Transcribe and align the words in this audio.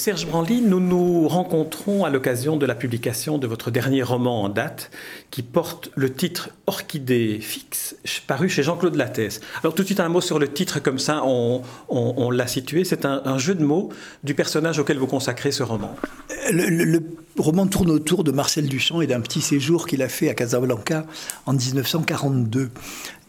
Serge 0.00 0.26
Branly, 0.26 0.62
nous 0.62 0.80
nous 0.80 1.28
rencontrons 1.28 2.06
à 2.06 2.08
l'occasion 2.08 2.56
de 2.56 2.64
la 2.64 2.74
publication 2.74 3.36
de 3.36 3.46
votre 3.46 3.70
dernier 3.70 4.02
roman 4.02 4.44
en 4.44 4.48
date, 4.48 4.90
qui 5.30 5.42
porte 5.42 5.90
le 5.94 6.10
titre 6.10 6.48
Orchidée 6.66 7.38
fixe, 7.38 7.96
paru 8.26 8.48
chez 8.48 8.62
Jean-Claude 8.62 8.94
Lattès. 8.94 9.42
Alors 9.62 9.74
tout 9.74 9.82
de 9.82 9.86
suite 9.86 10.00
un 10.00 10.08
mot 10.08 10.22
sur 10.22 10.38
le 10.38 10.48
titre, 10.48 10.80
comme 10.80 10.98
ça 10.98 11.22
on, 11.26 12.30
l'a 12.30 12.46
situé. 12.46 12.84
C'est 12.86 13.04
un, 13.04 13.36
jeu 13.36 13.54
de 13.54 13.62
mots 13.62 13.90
du 14.24 14.32
personnage 14.32 14.78
auquel 14.78 14.96
vous 14.96 15.06
consacrez 15.06 15.52
ce 15.52 15.62
roman. 15.62 15.94
Roman 17.40 17.66
tourne 17.66 17.90
autour 17.90 18.24
de 18.24 18.32
Marcel 18.32 18.68
Duchamp 18.68 19.00
et 19.00 19.06
d'un 19.06 19.20
petit 19.20 19.40
séjour 19.40 19.86
qu'il 19.86 20.02
a 20.02 20.08
fait 20.08 20.28
à 20.28 20.34
Casablanca 20.34 21.06
en 21.46 21.52
1942. 21.52 22.70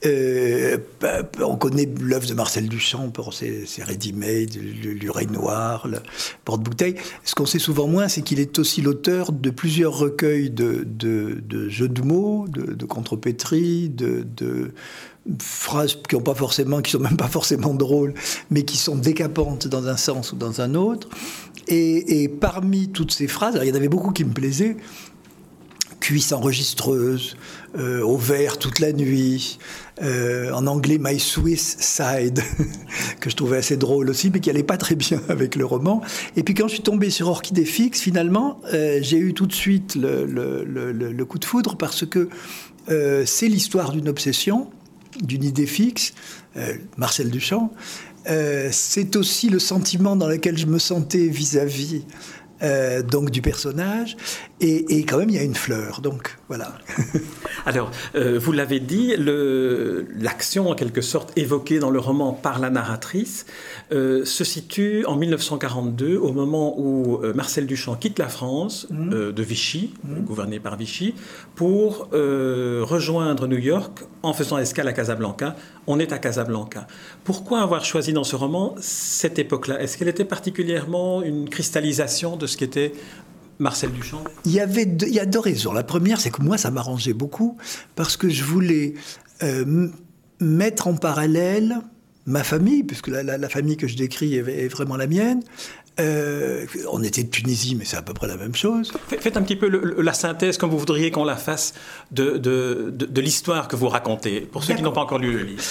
Euh, 0.04 0.78
bah, 1.00 1.22
on 1.42 1.58
connaît 1.58 1.88
l'œuvre 2.02 2.28
de 2.28 2.34
Marcel 2.34 2.68
Duchamp 2.68 3.10
pour 3.10 3.34
ses, 3.34 3.68
ses 3.68 3.84
ready-made, 3.84 4.56
l'urinoir, 4.56 5.88
le 5.88 6.00
porte-bouteille. 6.44 6.96
Ce 7.24 7.36
qu'on 7.36 7.46
sait 7.46 7.60
souvent 7.60 7.88
moins, 7.88 8.08
c'est 8.08 8.24
qu'il 8.24 8.40
est 8.40 8.58
aussi 8.58 8.82
l'auteur 8.82 9.32
de 9.32 9.50
plusieurs 9.52 9.96
recueils 9.96 10.50
de, 10.50 10.88
jeux 11.70 11.88
de 11.88 12.02
mots, 12.02 12.48
de, 12.48 12.74
de 12.74 12.86
contrepétries, 12.86 13.90
de, 13.90 14.74
phrases 15.40 15.98
qui 16.10 16.16
ont 16.16 16.22
pas 16.22 16.34
forcément, 16.34 16.82
sont 16.84 17.00
même 17.00 17.18
pas 17.18 17.28
forcément 17.28 17.76
drôles, 17.76 18.16
mais 18.50 18.64
qui 18.64 18.78
sont 18.78 18.96
décapantes 18.96 19.68
dans 19.68 19.88
un 19.88 19.98
sens 19.98 20.32
ou 20.32 20.36
dans 20.36 20.62
un 20.62 20.74
autre. 20.74 21.10
Et, 21.68 22.28
parmi 22.28 22.90
toutes 22.90 23.12
ces 23.12 23.28
phrases, 23.28 23.60
il 23.62 23.68
y 23.68 23.72
en 23.72 23.76
avait 23.76 23.90
beaucoup 23.90 24.12
qui 24.12 24.26
me 24.26 24.34
plaisaient 24.34 24.78
cuisse 26.02 26.34
enregistreuse, 26.34 27.38
euh, 27.78 28.02
au 28.02 28.18
vert 28.18 28.58
toute 28.58 28.80
la 28.80 28.92
nuit, 28.92 29.60
euh, 30.02 30.52
en 30.52 30.68
anglais 30.68 30.98
My 31.00 31.20
Swiss 31.20 31.78
Side, 31.80 32.42
que 33.22 33.30
je 33.30 33.36
trouvais 33.36 33.58
assez 33.58 33.78
drôle 33.78 34.10
aussi, 34.10 34.32
mais 34.34 34.40
qui 34.40 34.50
allait 34.50 34.64
pas 34.64 34.78
très 34.78 34.96
bien 34.96 35.22
avec 35.30 35.56
le 35.56 35.64
roman. 35.64 36.02
Et 36.36 36.44
puis 36.44 36.54
quand 36.54 36.68
je 36.68 36.74
suis 36.74 36.84
tombé 36.84 37.12
sur 37.12 37.30
Orchidée 37.30 37.66
fixe, 37.66 38.02
finalement, 38.02 38.60
euh, 38.74 39.00
j'ai 39.02 39.20
eu 39.20 39.34
tout 39.34 39.46
de 39.46 39.54
suite 39.54 39.96
le, 39.96 41.24
coup 41.24 41.40
de 41.40 41.46
foudre 41.46 41.78
parce 41.78 42.06
que 42.06 42.28
c'est 42.88 43.48
l'histoire 43.48 43.92
d'une 43.92 44.10
obsession, 44.10 44.70
d'une 45.22 45.44
idée 45.44 45.68
fixe, 45.68 46.14
Marcel 46.98 47.30
Duchamp. 47.30 47.72
C'est 48.26 49.16
aussi 49.16 49.50
le 49.50 49.60
sentiment 49.60 50.16
dans 50.16 50.28
lequel 50.28 50.58
je 50.58 50.66
me 50.66 50.80
sentais 50.80 51.28
vis-à-vis 51.28 52.04
euh, 52.64 53.02
donc 53.02 53.32
du 53.32 53.42
personnage, 53.42 54.16
et, 54.60 55.04
quand 55.06 55.18
même 55.18 55.30
il 55.30 55.36
y 55.36 55.40
a 55.40 55.44
une 55.44 55.56
fleur, 55.56 56.02
donc 56.02 56.38
voilà. 56.48 56.74
Alors, 57.66 57.90
euh, 58.14 58.38
vous 58.38 58.52
l'avez 58.52 58.80
dit, 58.80 59.16
l'action 59.18 60.70
en 60.70 60.76
quelque 60.76 61.02
sorte 61.02 61.36
évoquée 61.36 61.80
dans 61.80 61.90
le 61.90 61.98
roman 61.98 62.34
par 62.34 62.60
la 62.60 62.70
narratrice 62.70 63.48
euh, 63.92 64.24
se 64.26 64.44
situe 64.44 65.04
en 65.08 65.16
1942, 65.16 66.18
au 66.18 66.34
moment 66.34 66.80
où 66.80 67.20
Marcel 67.34 67.66
Duchamp 67.66 67.96
quitte 67.96 68.20
la 68.20 68.30
France 68.30 68.86
mmh. 68.92 69.32
de 69.32 69.44
Vichy, 69.44 69.96
mmh. 70.04 70.20
gouverné 70.22 70.60
par 70.60 70.78
Vichy, 70.78 71.16
pour 71.56 72.10
rejoindre 72.12 73.48
New 73.48 73.58
York 73.58 74.04
en 74.22 74.34
faisant 74.34 74.60
escale 74.60 74.88
à 74.88 74.94
Casablanca. 74.94 75.56
On 75.88 76.00
est 76.00 76.14
à 76.14 76.20
Casablanca. 76.20 76.88
Pourquoi 77.24 77.62
avoir 77.62 77.84
choisi 77.86 78.14
dans 78.14 78.24
ce 78.24 78.36
roman 78.36 78.76
cette 78.80 79.40
époque-là? 79.40 79.82
Est-ce 79.82 79.98
qu'elle 79.98 80.08
était 80.08 80.26
particulièrement 80.26 81.24
une 81.24 81.50
cristallisation 81.50 82.38
de 82.38 82.46
ce 82.48 82.56
qu'était 82.56 82.94
Marcel 83.60 83.92
Duchamp? 83.92 84.24
Il 84.46 84.52
y, 84.52 84.60
avait 84.60 84.84
il 84.84 85.14
y 85.14 85.20
a 85.20 85.26
deux 85.26 85.40
raisons. 85.40 85.74
La 85.74 85.84
première, 85.84 86.20
c'est 86.20 86.30
que 86.30 86.42
moi, 86.42 86.58
ça 86.58 86.70
m'arrangeait 86.70 87.14
beaucoup 87.14 87.58
parce 87.96 88.16
que 88.16 88.30
je 88.30 88.44
voulais 88.44 88.94
euh, 89.44 89.90
mettre 90.40 90.88
en 90.88 90.96
parallèle 90.96 91.82
ma 92.26 92.44
famille, 92.44 92.84
puisque 92.84 93.08
la, 93.08 93.50
famille 93.50 93.78
que 93.78 93.88
je 93.88 93.98
décris 93.98 94.36
est, 94.36 94.68
vraiment 94.68 94.96
la 94.96 95.08
mienne. 95.08 95.42
Euh, 96.00 96.66
on 96.90 97.04
était 97.04 97.24
de 97.24 97.30
Tunisie, 97.30 97.76
mais 97.76 97.86
c'est 97.86 97.98
à 97.98 98.02
peu 98.02 98.14
près 98.14 98.28
la 98.28 98.38
même 98.38 98.56
chose. 98.56 98.94
Faites 99.08 99.36
un 99.36 99.42
petit 99.42 99.58
peu 99.58 99.68
la 100.02 100.14
synthèse 100.14 100.58
comme 100.58 100.70
vous 100.70 100.80
voudriez 100.80 101.12
qu'on 101.12 101.26
la 101.26 101.36
fasse 101.36 101.74
de, 102.12 102.38
de, 102.38 102.94
de, 102.96 103.22
l'histoire 103.22 103.68
que 103.68 103.76
vous 103.76 103.90
racontez, 103.90 104.42
pour 104.42 104.64
ceux 104.64 104.74
qui 104.74 104.84
n'ont 104.84 104.94
pas 104.94 105.02
encore 105.02 105.20
lu 105.20 105.34
le 105.34 105.44
livre. 105.44 105.64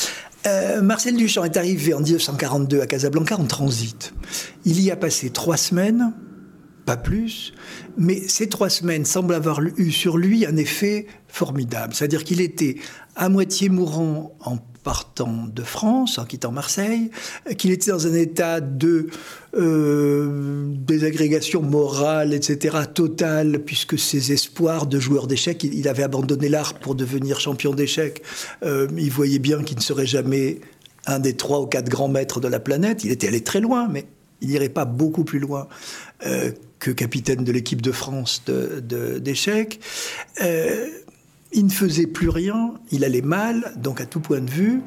Euh, 0.47 0.83
Marcel 0.83 1.17
Duchamp 1.17 1.45
est 1.45 1.57
arrivé 1.57 1.95
en 1.95 2.01
1942 2.01 2.81
à 2.81 2.87
Casablanca 2.87 3.37
en 3.39 3.45
transit. 3.45 4.13
Il 4.65 4.81
y 4.81 4.91
a 4.91 4.97
passé 4.97 5.31
trois 5.31 5.57
semaines, 5.57 6.13
pas 6.85 6.97
plus, 6.97 7.55
mais 7.97 8.21
ces 8.29 8.49
trois 8.49 8.71
semaines 8.71 9.05
semblent 9.05 9.35
avoir 9.35 9.61
eu 9.61 9.91
sur 9.91 10.19
lui 10.19 10.47
un 10.47 10.57
effet 10.57 11.07
formidable. 11.29 11.95
C'est-à-dire 11.95 12.25
qu'il 12.25 12.41
était 12.41 12.77
à 13.17 13.29
moitié 13.29 13.69
mourant 13.69 14.37
en 14.41 14.59
partant 14.91 15.47
de 15.47 15.63
France, 15.63 16.19
en 16.19 16.25
quittant 16.25 16.51
Marseille, 16.51 17.13
qu'il 17.57 17.71
était 17.71 17.93
dans 17.93 18.09
un 18.09 18.15
état 18.15 18.61
de 18.61 19.07
euh, 19.57 20.67
désagrégation 20.67 21.63
morale, 21.63 22.35
etc., 22.35 22.77
totale, 22.93 23.61
puisque 23.61 23.97
ses 23.97 24.33
espoirs 24.33 24.87
de 24.87 24.99
joueur 24.99 25.29
d'échecs, 25.29 25.63
il, 25.63 25.87
avait 25.87 26.03
abandonné 26.03 26.49
l'art 26.49 26.75
pour 26.75 26.97
devenir 26.97 27.39
champion 27.39 27.73
d'échecs, 27.73 28.21
euh, 28.65 28.89
il 28.99 29.13
voyait 29.13 29.39
bien 29.39 29.63
qu'il 29.63 29.77
ne 29.77 29.83
serait 29.83 30.07
jamais 30.07 30.59
un 31.07 31.21
des 31.21 31.37
trois 31.37 31.61
ou 31.61 31.67
quatre 31.67 31.89
grands 31.89 32.09
maîtres 32.09 32.41
de 32.41 32.49
la 32.49 32.59
planète, 32.59 33.05
il 33.05 33.13
était 33.13 33.29
allé 33.29 33.45
très 33.45 33.61
loin, 33.61 33.87
mais 33.89 34.07
il 34.41 34.49
n'irait 34.49 34.71
pas 34.71 34.87
beaucoup 34.87 35.23
plus 35.23 35.39
loin 35.39 35.69
euh, 36.27 36.51
que 36.81 36.91
capitaine 36.91 37.45
de 37.45 37.53
l'équipe 37.53 37.81
de 37.81 37.93
France 37.93 38.43
d'échecs. 39.23 39.79
Il 41.53 41.67
ne 41.67 41.71
faisait 41.71 42.07
plus 42.07 42.29
rien, 42.29 42.75
il 42.91 43.05
allait 43.05 43.23
mal, 43.23 43.73
donc 43.77 44.01
à 44.01 44.07
tout 44.07 44.21
point 44.21 44.41
de 44.41 44.51
vue. 44.51 44.83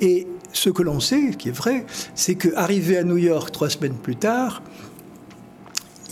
Et 0.00 0.26
ce 0.52 0.70
que 0.70 0.82
l'on 0.82 1.00
sait, 1.00 1.30
qui 1.38 1.48
est 1.48 1.56
vrai, 1.56 1.86
c'est 2.14 2.34
qu'arrivé 2.34 2.98
à 2.98 3.04
New 3.04 3.16
York 3.16 3.50
trois 3.52 3.70
semaines 3.70 3.94
plus 3.94 4.16
tard, 4.16 4.62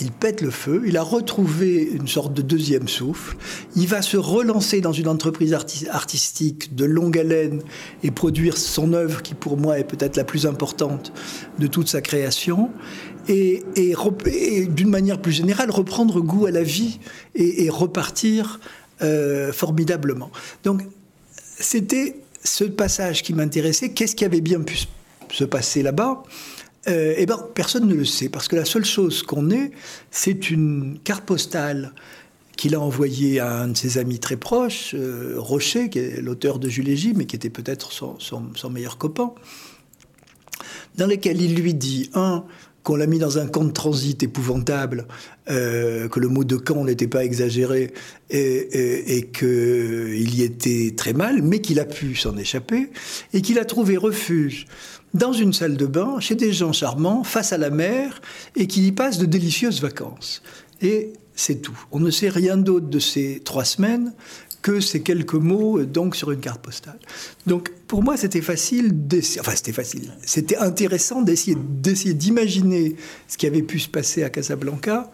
il 0.00 0.12
pète 0.12 0.40
le 0.40 0.50
feu, 0.50 0.82
il 0.86 0.96
a 0.96 1.02
retrouvé 1.02 1.90
une 1.92 2.08
sorte 2.08 2.32
de 2.32 2.40
deuxième 2.40 2.88
souffle, 2.88 3.36
il 3.76 3.86
va 3.86 4.00
se 4.00 4.16
relancer 4.16 4.80
dans 4.80 4.92
une 4.92 5.08
entreprise 5.08 5.54
artistique 5.90 6.74
de 6.74 6.86
longue 6.86 7.18
haleine 7.18 7.62
et 8.02 8.10
produire 8.10 8.56
son 8.56 8.94
œuvre 8.94 9.20
qui 9.20 9.34
pour 9.34 9.58
moi 9.58 9.78
est 9.78 9.84
peut-être 9.84 10.16
la 10.16 10.24
plus 10.24 10.46
importante 10.46 11.12
de 11.58 11.66
toute 11.66 11.88
sa 11.88 12.00
création, 12.00 12.70
et, 13.28 13.62
d'une 14.70 14.88
manière 14.88 15.20
plus 15.20 15.32
générale 15.32 15.70
reprendre 15.70 16.20
goût 16.20 16.46
à 16.46 16.50
la 16.50 16.62
vie 16.62 16.98
et 17.34 17.68
repartir 17.68 18.58
euh, 19.02 19.52
formidablement. 19.52 20.30
Donc, 20.64 20.82
c'était 21.58 22.16
ce 22.44 22.64
passage 22.64 23.22
qui 23.22 23.34
m'intéressait. 23.34 23.90
Qu'est-ce 23.90 24.16
qui 24.16 24.24
avait 24.24 24.40
bien 24.40 24.60
pu 24.60 24.78
se 25.30 25.44
passer 25.44 25.82
là-bas? 25.82 26.22
Euh, 26.88 27.14
Eh 27.16 27.26
bien, 27.26 27.38
personne 27.54 27.86
ne 27.86 27.94
le 27.94 28.04
sait, 28.04 28.28
parce 28.28 28.48
que 28.48 28.56
la 28.56 28.64
seule 28.64 28.84
chose 28.84 29.22
qu'on 29.22 29.50
ait, 29.50 29.70
c'est 30.10 30.50
une 30.50 30.98
carte 31.04 31.24
postale 31.24 31.92
qu'il 32.56 32.74
a 32.74 32.80
envoyée 32.80 33.40
à 33.40 33.62
un 33.62 33.68
de 33.68 33.76
ses 33.76 33.96
amis 33.96 34.18
très 34.18 34.36
proches, 34.36 34.94
euh, 34.94 35.36
Rocher, 35.38 35.88
qui 35.88 35.98
est 35.98 36.20
l'auteur 36.20 36.58
de 36.58 36.68
Jules 36.68 36.94
J, 36.94 37.14
mais 37.16 37.24
qui 37.24 37.36
était 37.36 37.50
peut-être 37.50 37.92
son, 37.92 38.18
son, 38.18 38.70
meilleur 38.70 38.98
copain, 38.98 39.32
dans 40.96 41.06
lequel 41.06 41.40
il 41.40 41.54
lui 41.54 41.72
dit, 41.72 42.10
un, 42.12 42.44
qu'on 42.82 42.96
l'a 42.96 43.06
mis 43.06 43.18
dans 43.18 43.38
un 43.38 43.46
camp 43.46 43.64
de 43.64 43.72
transit 43.72 44.22
épouvantable, 44.22 45.06
euh, 45.50 46.08
que 46.08 46.20
le 46.20 46.28
mot 46.28 46.44
de 46.44 46.56
camp 46.56 46.84
n'était 46.84 47.08
pas 47.08 47.24
exagéré 47.24 47.92
et, 48.30 49.16
et, 49.16 49.26
qu'il 49.26 50.34
y 50.34 50.42
était 50.42 50.94
très 50.96 51.12
mal, 51.12 51.42
mais 51.42 51.60
qu'il 51.60 51.80
a 51.80 51.84
pu 51.84 52.14
s'en 52.14 52.36
échapper 52.36 52.90
et 53.34 53.42
qu'il 53.42 53.58
a 53.58 53.64
trouvé 53.64 53.96
refuge 53.96 54.66
dans 55.12 55.32
une 55.32 55.52
salle 55.52 55.76
de 55.76 55.86
bain 55.86 56.20
chez 56.20 56.34
des 56.34 56.52
gens 56.52 56.72
charmants 56.72 57.24
face 57.24 57.52
à 57.52 57.58
la 57.58 57.70
mer 57.70 58.20
et 58.56 58.66
qu'il 58.66 58.86
y 58.86 58.92
passe 58.92 59.18
de 59.18 59.26
délicieuses 59.26 59.80
vacances. 59.82 60.42
Et 60.80 61.12
c'est 61.34 61.56
tout. 61.56 61.78
On 61.90 62.00
ne 62.00 62.10
sait 62.10 62.28
rien 62.28 62.56
d'autre 62.56 62.86
de 62.86 62.98
ces 62.98 63.40
trois 63.44 63.64
semaines 63.64 64.12
que 64.62 64.80
ces 64.80 65.02
quelques 65.02 65.34
mots 65.34 65.78
euh, 65.78 65.86
donc 65.86 66.16
sur 66.16 66.30
une 66.30 66.40
carte 66.40 66.62
postale. 66.62 66.98
Donc 67.46 67.70
pour 67.86 68.02
moi 68.02 68.16
c'était 68.16 68.42
facile, 68.42 68.94
enfin 69.40 69.52
c'était 69.54 69.72
facile, 69.72 70.12
c'était 70.24 70.56
intéressant 70.56 71.22
d'essayer 71.22 71.56
d'essayer 71.56 72.14
d'imaginer 72.14 72.96
ce 73.28 73.36
qui 73.36 73.46
avait 73.46 73.62
pu 73.62 73.78
se 73.78 73.88
passer 73.88 74.22
à 74.22 74.30
Casablanca 74.30 75.10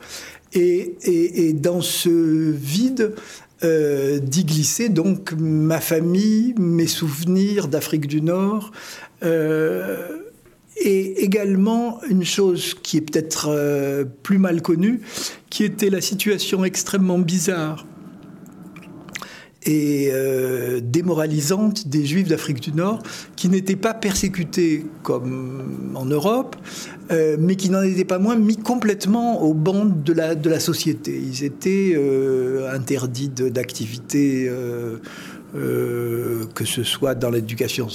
et, 0.52 1.52
dans 1.54 1.82
ce 1.82 2.08
vide 2.50 3.14
euh, 3.62 4.18
d'y 4.18 4.44
glisser 4.44 4.88
donc 4.88 5.32
ma 5.38 5.80
famille, 5.80 6.54
mes 6.58 6.86
souvenirs 6.86 7.68
d'Afrique 7.68 8.06
du 8.06 8.22
Nord. 8.22 8.72
Euh, 9.22 10.18
et 10.78 11.24
également 11.24 12.02
une 12.08 12.24
chose 12.24 12.74
qui 12.74 12.98
est 12.98 13.00
peut-être 13.00 14.04
plus 14.22 14.36
mal 14.36 14.60
connue, 14.60 15.00
qui 15.48 15.64
était 15.64 15.88
la 15.88 16.02
situation 16.02 16.66
extrêmement 16.66 17.18
bizarre 17.18 17.86
et 19.66 20.10
euh, 20.12 20.80
démoralisante 20.82 21.88
des 21.88 22.06
Juifs 22.06 22.28
d'Afrique 22.28 22.60
du 22.60 22.72
Nord, 22.72 23.02
qui 23.34 23.48
n'étaient 23.48 23.76
pas 23.76 23.94
persécutés 23.94 24.86
comme 25.02 25.92
en 25.94 26.04
Europe, 26.04 26.56
euh, 27.10 27.36
mais 27.38 27.56
qui 27.56 27.70
n'en 27.70 27.82
étaient 27.82 28.04
pas 28.04 28.18
moins 28.18 28.36
mis 28.36 28.56
complètement 28.56 29.42
au 29.42 29.54
banc 29.54 29.84
de 29.84 30.12
la, 30.12 30.34
de 30.34 30.48
la 30.48 30.60
société. 30.60 31.20
Ils 31.20 31.44
étaient 31.44 31.94
euh, 31.96 32.72
interdits 32.72 33.28
d'activité 33.28 34.50
euh, 35.54 36.44
que 36.54 36.64
ce 36.64 36.82
soit 36.82 37.14
dans 37.14 37.30
l'éducation, 37.30 37.88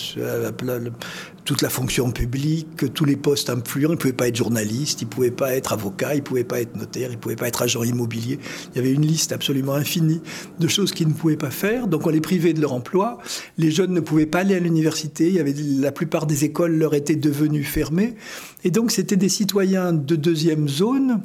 toute 1.44 1.62
la 1.62 1.70
fonction 1.70 2.12
publique, 2.12 2.94
tous 2.94 3.06
les 3.06 3.16
postes 3.16 3.50
influents. 3.50 3.90
Il 3.90 3.96
ne 3.96 3.98
pouvait 3.98 4.14
pas 4.14 4.28
être 4.28 4.36
journaliste, 4.36 5.02
il 5.02 5.06
ne 5.06 5.10
pouvait 5.10 5.32
pas 5.32 5.56
être 5.56 5.74
avocat, 5.74 6.14
il 6.14 6.20
ne 6.20 6.24
pouvait 6.24 6.44
pas 6.44 6.62
être 6.62 6.76
notaire, 6.76 7.10
il 7.10 7.16
ne 7.16 7.20
pouvait 7.20 7.36
pas 7.36 7.48
être 7.48 7.62
agent 7.62 7.84
immobilier. 7.84 8.40
Il 8.72 8.78
y 8.78 8.80
avait 8.80 8.94
une 8.94 9.06
liste 9.06 9.32
absolument 9.32 9.74
infinie 9.74 10.22
de 10.60 10.68
choses 10.68 10.92
qu'ils 10.92 11.08
ne 11.08 11.14
pouvaient 11.14 11.38
pas 11.38 11.52
faire. 11.52 11.88
Donc 11.88 12.08
on 12.08 12.10
les 12.10 12.22
privait 12.22 12.54
de 12.54 12.62
leur 12.62 12.74
emploi. 12.74 13.18
Les 13.58 13.72
jeunes 13.72 13.94
ne 13.94 14.00
pouvaient 14.00 14.26
pas 14.26 14.40
aller 14.40 14.56
à 14.56 14.60
l'université. 14.60 15.28
Il 15.28 15.34
y 15.34 15.40
avait 15.40 15.56
la 15.58 15.92
plupart 15.92 16.28
des 16.28 16.46
écoles 16.46 16.76
leur 16.76 16.94
étaient 16.94 17.16
devenues 17.16 17.64
fermées. 17.64 18.16
Et 18.64 18.72
donc 18.72 18.92
c'était 18.92 19.18
des 19.18 19.30
citoyens 19.30 19.94
de 19.94 20.16
deuxième 20.16 20.68
zone 20.70 21.22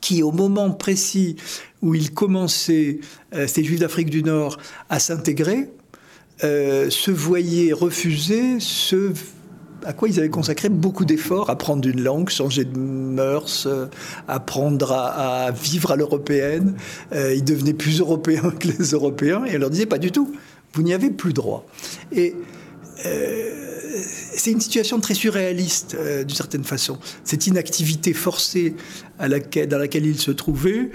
qui, 0.00 0.22
au 0.22 0.32
moment 0.32 0.70
précis 0.70 1.36
où 1.82 1.94
ils 1.94 2.12
commençaient, 2.12 3.00
euh, 3.34 3.46
ces 3.46 3.64
Juifs 3.64 3.80
d'Afrique 3.80 4.10
du 4.10 4.22
Nord, 4.22 4.58
à 4.88 4.98
s'intégrer, 4.98 5.68
euh, 6.44 6.90
se 6.90 7.10
voyaient 7.10 7.72
refuser 7.72 8.60
ce 8.60 9.12
à 9.84 9.92
quoi 9.92 10.08
ils 10.08 10.18
avaient 10.18 10.28
consacré 10.28 10.68
beaucoup 10.68 11.04
d'efforts, 11.04 11.50
apprendre 11.50 11.88
une 11.88 12.02
langue, 12.02 12.30
changer 12.30 12.64
de 12.64 12.76
mœurs, 12.76 13.66
euh, 13.66 13.86
apprendre 14.26 14.90
à, 14.90 15.52
vivre 15.52 15.92
à 15.92 15.96
l'européenne. 15.96 16.74
ils 17.12 17.44
devenaient 17.44 17.74
plus 17.74 18.00
européens 18.00 18.50
que 18.58 18.66
les 18.66 18.90
Européens 18.90 19.44
et 19.44 19.54
on 19.56 19.60
leur 19.60 19.70
disait 19.70 19.86
pas 19.86 19.98
du 19.98 20.10
tout, 20.10 20.34
vous 20.72 20.82
n'y 20.82 20.92
avez 20.92 21.10
plus 21.10 21.32
droit. 21.32 21.64
Et 22.10 22.34
c'est 24.40 24.52
une 24.52 24.60
situation 24.60 25.00
très 25.00 25.14
surréaliste 25.14 25.96
d'une 25.96 26.36
certaine 26.36 26.64
façon. 26.64 26.98
Cette 27.24 27.46
inactivité 27.46 28.12
forcée 28.12 28.74
à 29.18 29.28
laquelle, 29.28 29.68
dans 29.68 29.78
laquelle 29.78 30.06
ils 30.06 30.20
se 30.20 30.30
trouvaient, 30.30 30.90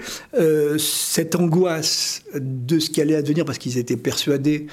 cette 0.78 1.34
angoisse 1.34 2.22
de 2.34 2.78
ce 2.78 2.90
qui 2.90 3.00
allait 3.00 3.16
advenir 3.16 3.44
parce 3.44 3.58
qu'ils 3.58 3.78
étaient 3.78 3.96
persuadés 3.96 4.66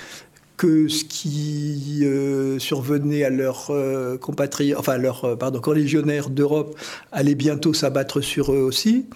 que 0.61 0.87
ce 0.89 1.03
qui 1.05 2.01
euh, 2.03 2.59
survenait 2.59 3.23
à 3.23 3.31
leurs 3.31 3.71
euh, 3.71 4.19
compatriotes, 4.19 4.77
enfin 4.77 4.93
à 4.93 4.97
leurs 4.99 5.25
euh, 5.25 5.35
pardon, 5.35 5.59
collégionnaires 5.59 6.29
d'Europe 6.29 6.77
allait 7.11 7.33
bientôt 7.33 7.73
s'abattre 7.73 8.21
sur 8.21 8.53
eux 8.53 8.61
aussi. 8.61 9.07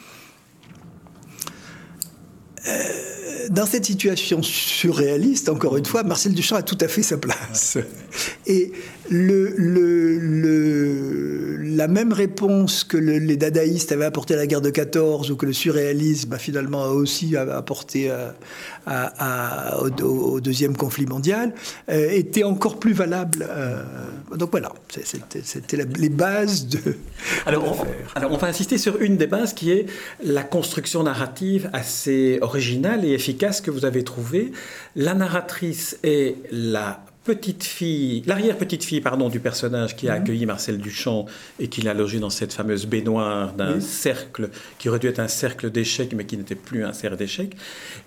dans 3.51 3.67
cette 3.67 3.85
situation 3.85 4.41
surréaliste, 4.41 5.49
encore 5.49 5.77
une 5.77 5.85
fois, 5.85 6.01
Marcel 6.01 6.33
Duchamp 6.33 6.55
a 6.55 6.63
tout 6.63 6.79
à 6.81 6.87
fait 6.87 7.03
sa 7.03 7.19
place. 7.19 7.77
Et 8.47 8.71
le, 9.09 9.53
le, 9.57 11.57
la 11.75 11.87
même 11.87 12.13
réponse 12.13 12.83
que 12.83 12.97
les 12.97 13.37
dadaïstes 13.37 13.91
avaient 13.91 14.05
apporté 14.05 14.33
à 14.33 14.37
la 14.37 14.47
guerre 14.47 14.61
de 14.61 14.69
14 14.69 15.31
ou 15.31 15.35
que 15.35 15.45
le 15.45 15.53
surréalisme 15.53 16.33
a 16.33 16.37
finalement 16.37 16.85
aussi 16.85 17.35
apporté 17.37 18.11
à, 18.85 19.77
au, 20.01 20.39
deuxième 20.39 20.77
conflit 20.77 21.05
mondial 21.05 21.53
euh, 21.89 22.09
était 22.11 22.43
encore 22.43 22.79
plus 22.79 22.93
valable. 22.93 23.45
Euh, 23.49 23.83
donc 24.35 24.51
voilà, 24.51 24.71
c'était 24.89 25.77
les 25.77 26.09
bases 26.09 26.67
de. 26.67 26.97
Alors 27.45 27.79
on, 27.79 28.17
alors 28.17 28.31
on 28.31 28.37
va 28.37 28.47
insister 28.47 28.77
sur 28.77 29.01
une 29.01 29.17
des 29.17 29.27
bases 29.27 29.53
qui 29.53 29.71
est 29.71 29.85
la 30.23 30.43
construction 30.43 31.03
narrative 31.03 31.69
assez 31.73 32.39
originale 32.41 33.05
et 33.05 33.11
efficace 33.11 33.61
que 33.61 33.71
vous 33.71 33.85
avez 33.85 34.03
trouvée. 34.03 34.51
La 34.95 35.13
narratrice 35.13 35.97
est 36.03 36.35
la 36.51 37.03
petite 37.25 37.63
fille, 37.63 38.21
l'arrière-petite-fille, 38.27 39.01
pardon, 39.01 39.29
du 39.29 39.39
personnage 39.39 39.95
qui 39.95 40.07
a 40.07 40.15
mhm. 40.15 40.21
accueilli 40.21 40.45
Marcel 40.45 40.77
Duchamp 40.77 41.25
et 41.59 41.67
qui 41.67 41.81
l'a 41.81 41.95
logé 41.95 42.19
dans 42.19 42.29
cette 42.29 42.53
fameuse 42.53 42.85
baignoire 42.85 43.53
d'un 43.53 43.81
cercle 43.81 44.49
qui 44.77 44.89
aurait 44.89 44.99
dû 44.99 45.07
être 45.07 45.19
un 45.19 45.27
cercle 45.27 45.71
d'échecs, 45.71 46.13
mais 46.15 46.25
qui 46.25 46.37
n'était 46.37 46.55
plus 46.55 46.85
un 46.85 46.93
cercle 46.93 47.17
d'échecs. 47.17 47.57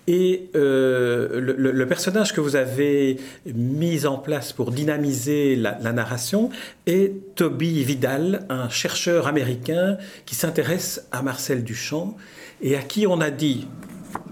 Et 0.07 0.49
euh, 0.55 1.39
le, 1.57 1.85
personnage 1.85 2.33
que 2.33 2.39
vous 2.39 2.55
avez 2.55 3.17
mis 3.45 4.05
en 4.05 4.17
place 4.17 4.53
pour 4.53 4.71
dynamiser 4.71 5.55
la, 5.55 5.77
la 5.81 5.91
narration 5.91 6.49
est 6.85 7.35
Toby 7.35 7.83
Vidal, 7.83 8.45
un 8.49 8.69
chercheur 8.69 9.27
américain 9.27 9.97
qui 10.25 10.35
s'intéresse 10.35 11.05
à 11.11 11.21
Marcel 11.21 11.63
Duchamp 11.63 12.15
et 12.61 12.77
à 12.77 12.81
qui 12.81 13.05
on 13.05 13.19
a 13.19 13.31
dit, 13.31 13.67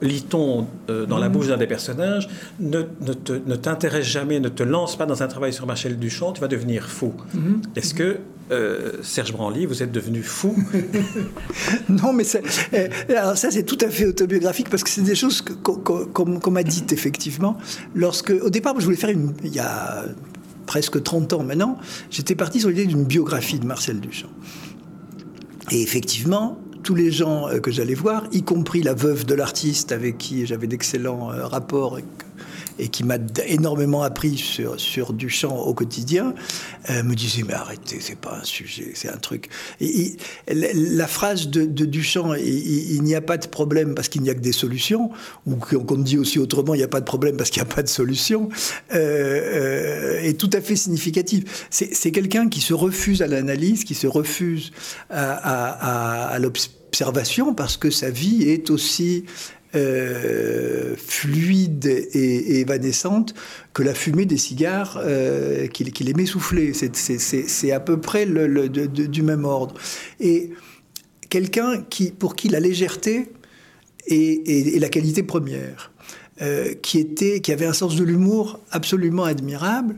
lit-on 0.01 0.67
euh, 0.89 1.05
dans 1.05 1.17
la 1.17 1.29
bouche 1.29 1.47
d'un 1.47 1.57
des 1.57 1.67
personnages, 1.67 2.27
ne, 2.59 2.83
ne 3.01 3.55
t'intéresse 3.55 4.05
jamais, 4.05 4.39
ne 4.39 4.49
te 4.49 4.63
lance 4.63 4.97
pas 4.97 5.05
dans 5.05 5.23
un 5.23 5.27
travail 5.27 5.53
sur 5.53 5.65
Marcel 5.65 5.97
Duchamp, 5.97 6.33
tu 6.33 6.41
vas 6.41 6.47
devenir 6.47 6.87
fou. 6.87 7.13
Mhm. 7.33 7.61
Est-ce 7.75 7.93
que 7.93 8.17
euh, 8.51 8.93
Serge 9.01 9.33
Branly, 9.33 9.65
vous 9.65 9.83
êtes 9.83 9.91
devenu 9.91 10.23
fou? 10.23 10.55
Non, 11.89 12.13
mais 12.13 12.23
euh, 12.73 12.87
alors 13.09 13.37
ça 13.37 13.51
c'est 13.51 13.63
tout 13.63 13.77
à 13.81 13.89
fait 13.89 14.05
autobiographique 14.05 14.69
parce 14.69 14.83
que 14.83 14.89
c'est 14.89 15.01
des 15.01 15.15
choses 15.15 15.41
qu'on 15.41 16.51
m'a 16.51 16.63
dites 16.63 16.93
effectivement. 16.93 17.57
Lorsque, 17.95 18.29
au 18.29 18.49
départ, 18.49 18.75
je 18.79 18.85
voulais 18.85 18.97
faire 18.97 19.09
une, 19.09 19.33
il 19.43 19.53
y 19.53 19.59
a 19.59 20.05
presque 20.65 21.01
30 21.01 21.33
ans 21.33 21.43
maintenant, 21.43 21.77
j'étais 22.09 22.35
parti 22.35 22.59
sur 22.59 22.69
l'idée 22.69 22.85
d'une 22.85 23.05
biographie 23.05 23.59
de 23.59 23.65
Marcel 23.65 23.99
Duchamp. 23.99 24.29
Et 25.71 25.81
effectivement, 25.81 26.59
tous 26.87 26.95
les 26.95 27.11
gens 27.11 27.49
euh, 27.49 27.59
que 27.59 27.69
j'allais 27.69 27.95
voir, 27.95 28.23
y 28.31 28.43
compris 28.43 28.81
la 28.81 28.93
veuve 28.93 29.25
de 29.25 29.33
l'artiste 29.33 29.91
avec 29.91 30.17
qui 30.17 30.45
j'avais 30.45 30.67
d'excellents 30.67 31.33
euh, 31.33 31.45
rapports 31.45 31.99
et, 31.99 32.87
qui 32.87 33.03
m'a 33.03 33.17
énormément 33.47 34.03
appris 34.03 34.37
sur, 34.37 34.79
sur 34.79 35.11
Duchamp 35.11 35.57
au 35.57 35.73
quotidien, 35.73 36.33
euh, 36.89 37.03
me 37.03 37.13
disaient 37.13 37.43
mais 37.45 37.55
arrêtez, 37.55 37.97
c'est 37.99 38.15
pas 38.17 38.37
un 38.39 38.43
sujet, 38.43 38.91
c'est 38.93 39.09
un 39.09 39.17
truc. 39.17 39.49
La 40.47 41.07
phrase 41.07 41.49
de, 41.49 41.65
Duchamp, 41.65 42.35
il, 42.35 43.01
n'y 43.01 43.15
a 43.15 43.21
pas 43.21 43.37
de 43.37 43.47
problème 43.47 43.93
parce 43.95 44.07
qu'il 44.07 44.21
n'y 44.21 44.29
a 44.29 44.35
que 44.35 44.39
des 44.39 44.51
solutions, 44.51 45.09
ou 45.47 45.55
qu'on 45.55 45.97
dit 45.97 46.19
aussi 46.19 46.39
autrement, 46.39 46.75
il 46.75 46.77
n'y 46.77 46.83
a 46.83 46.87
pas 46.87 46.99
de 46.99 47.05
problème 47.05 47.35
parce 47.35 47.49
qu'il 47.49 47.63
n'y 47.63 47.69
a 47.69 47.73
pas 47.73 47.81
de 47.81 47.89
solution, 47.89 48.47
est 48.91 50.39
tout 50.39 50.51
à 50.53 50.61
fait 50.61 50.75
significative. 50.75 51.45
C'est 51.71 52.11
quelqu'un 52.11 52.47
qui 52.47 52.61
se 52.61 52.75
refuse 52.75 53.23
à 53.23 53.27
l'analyse, 53.27 53.83
qui 53.83 53.95
se 53.95 54.05
refuse 54.05 54.71
à, 55.09 55.33
à, 55.33 56.27
à 56.27 56.39
l'observation 56.39 56.76
observation 56.87 57.53
parce 57.53 57.77
que 57.77 57.89
sa 57.89 58.09
vie 58.09 58.49
est 58.49 58.69
aussi 58.69 59.25
euh, 59.75 60.95
fluide 60.97 61.85
et, 61.85 62.61
évanescente 62.61 63.35
que 63.73 63.83
la 63.83 63.93
fumée 63.93 64.25
des 64.25 64.37
cigares 64.37 64.97
euh, 64.99 65.67
qu'il 65.67 66.09
aimait 66.09 66.25
souffler. 66.25 66.73
C'est 66.73 67.71
à 67.71 67.79
peu 67.81 67.99
près 67.99 68.25
le, 68.25 68.69
du 68.69 69.21
même 69.21 69.43
ordre. 69.43 69.75
Et 70.21 70.51
quelqu'un 71.29 71.81
qui, 71.89 72.11
pour 72.11 72.35
qui 72.35 72.47
la 72.47 72.61
légèreté 72.61 73.27
est, 74.07 74.79
la 74.79 74.89
qualité 74.89 75.21
première, 75.21 75.91
euh, 76.41 76.73
qui, 76.81 76.99
était, 76.99 77.41
qui 77.41 77.51
avait 77.51 77.65
un 77.65 77.73
sens 77.73 77.97
de 77.97 78.05
l'humour 78.05 78.61
absolument 78.71 79.25
admirable, 79.25 79.97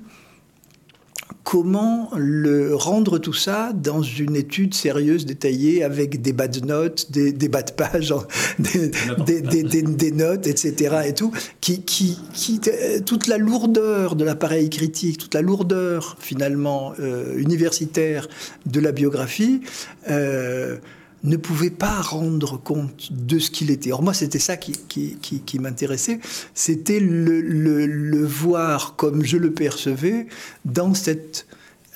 comment 1.50 2.12
le 2.16 2.76
rendre 2.76 3.18
tout 3.18 3.34
ça 3.34 3.74
dans 3.74 4.04
une 4.04 4.36
étude 4.36 4.76
sérieuse, 4.76 5.26
détaillée, 5.26 5.84
avec 5.84 6.22
des 6.22 6.32
bas 6.32 6.48
de 6.48 6.60
notes, 6.60 7.10
des, 7.10 7.32
des 7.34 7.50
bas 7.50 7.64
de 7.64 7.72
page, 7.72 8.14
des, 8.60 10.12
notes, 10.12 10.46
etc. 10.46 10.98
et 11.08 11.16
tout, 11.16 11.32
qui, 11.60 11.82
qui, 11.82 12.20
qui, 12.36 12.62
toute 13.04 13.26
la 13.26 13.40
lourdeur 13.40 14.16
de 14.16 14.24
l'appareil 14.24 14.70
critique, 14.70 15.18
toute 15.18 15.34
la 15.34 15.42
lourdeur 15.42 16.18
finalement 16.20 16.94
euh, 17.00 17.36
universitaire 17.40 18.28
de 18.68 18.80
la 18.80 18.92
biographie. 18.92 19.62
Euh, 20.08 20.78
ne 21.24 21.38
pouvait 21.38 21.70
pas 21.70 22.02
rendre 22.02 22.58
compte 22.58 23.12
de 23.12 23.40
ce 23.40 23.52
qu'il 23.52 23.72
était. 23.72 23.92
Or 23.92 24.02
moi, 24.02 24.14
c'était 24.14 24.40
ça 24.40 24.58
qui, 24.58 25.60
m'intéressait, 25.60 26.20
c'était 26.54 27.00
le, 27.00 28.26
voir 28.26 28.96
comme 28.96 29.24
je 29.24 29.38
le 29.38 29.52
percevais 29.52 30.28
dans 30.66 30.94
cette 30.94 31.48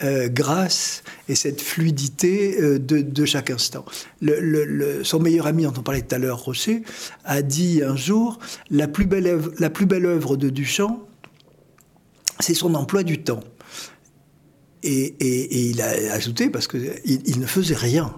euh, 0.04 0.28
grâce 0.28 1.04
et 1.30 1.36
cette 1.36 1.62
fluidité 1.62 2.60
euh, 2.62 2.80
de, 2.80 3.26
chaque 3.26 3.52
instant. 3.52 3.86
son 5.04 5.20
meilleur 5.20 5.48
ami, 5.48 5.64
dont 5.64 5.74
on 5.78 5.84
parlait 5.84 6.02
tout 6.02 6.16
à 6.16 6.18
l'heure, 6.18 6.44
Rocher, 6.44 6.84
a 7.24 7.42
dit 7.42 7.82
un 7.84 7.96
jour, 7.96 8.40
la 8.70 8.88
plus 8.88 9.06
belle 9.06 9.28
œuvre, 9.28 9.52
la 9.60 9.70
plus 9.70 9.86
belle 9.86 10.06
œuvre 10.06 10.36
de 10.36 10.50
Duchamp, 10.50 11.08
c'est 12.40 12.56
son 12.56 12.74
emploi 12.74 13.04
du 13.04 13.24
temps. 13.24 13.44
Et, 14.86 15.70
il 15.70 15.82
a 15.82 16.12
ajouté, 16.12 16.50
parce 16.50 16.68
qu'il 16.68 16.94
il 17.06 17.40
ne 17.40 17.46
faisait 17.46 17.76
rien. 17.76 18.14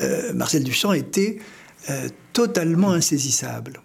Euh, 0.00 0.32
Marcel 0.32 0.62
Duchamp 0.62 0.92
était 0.92 1.38
euh, 1.90 2.08
totalement 2.32 2.92
insaisissable. 2.92 3.80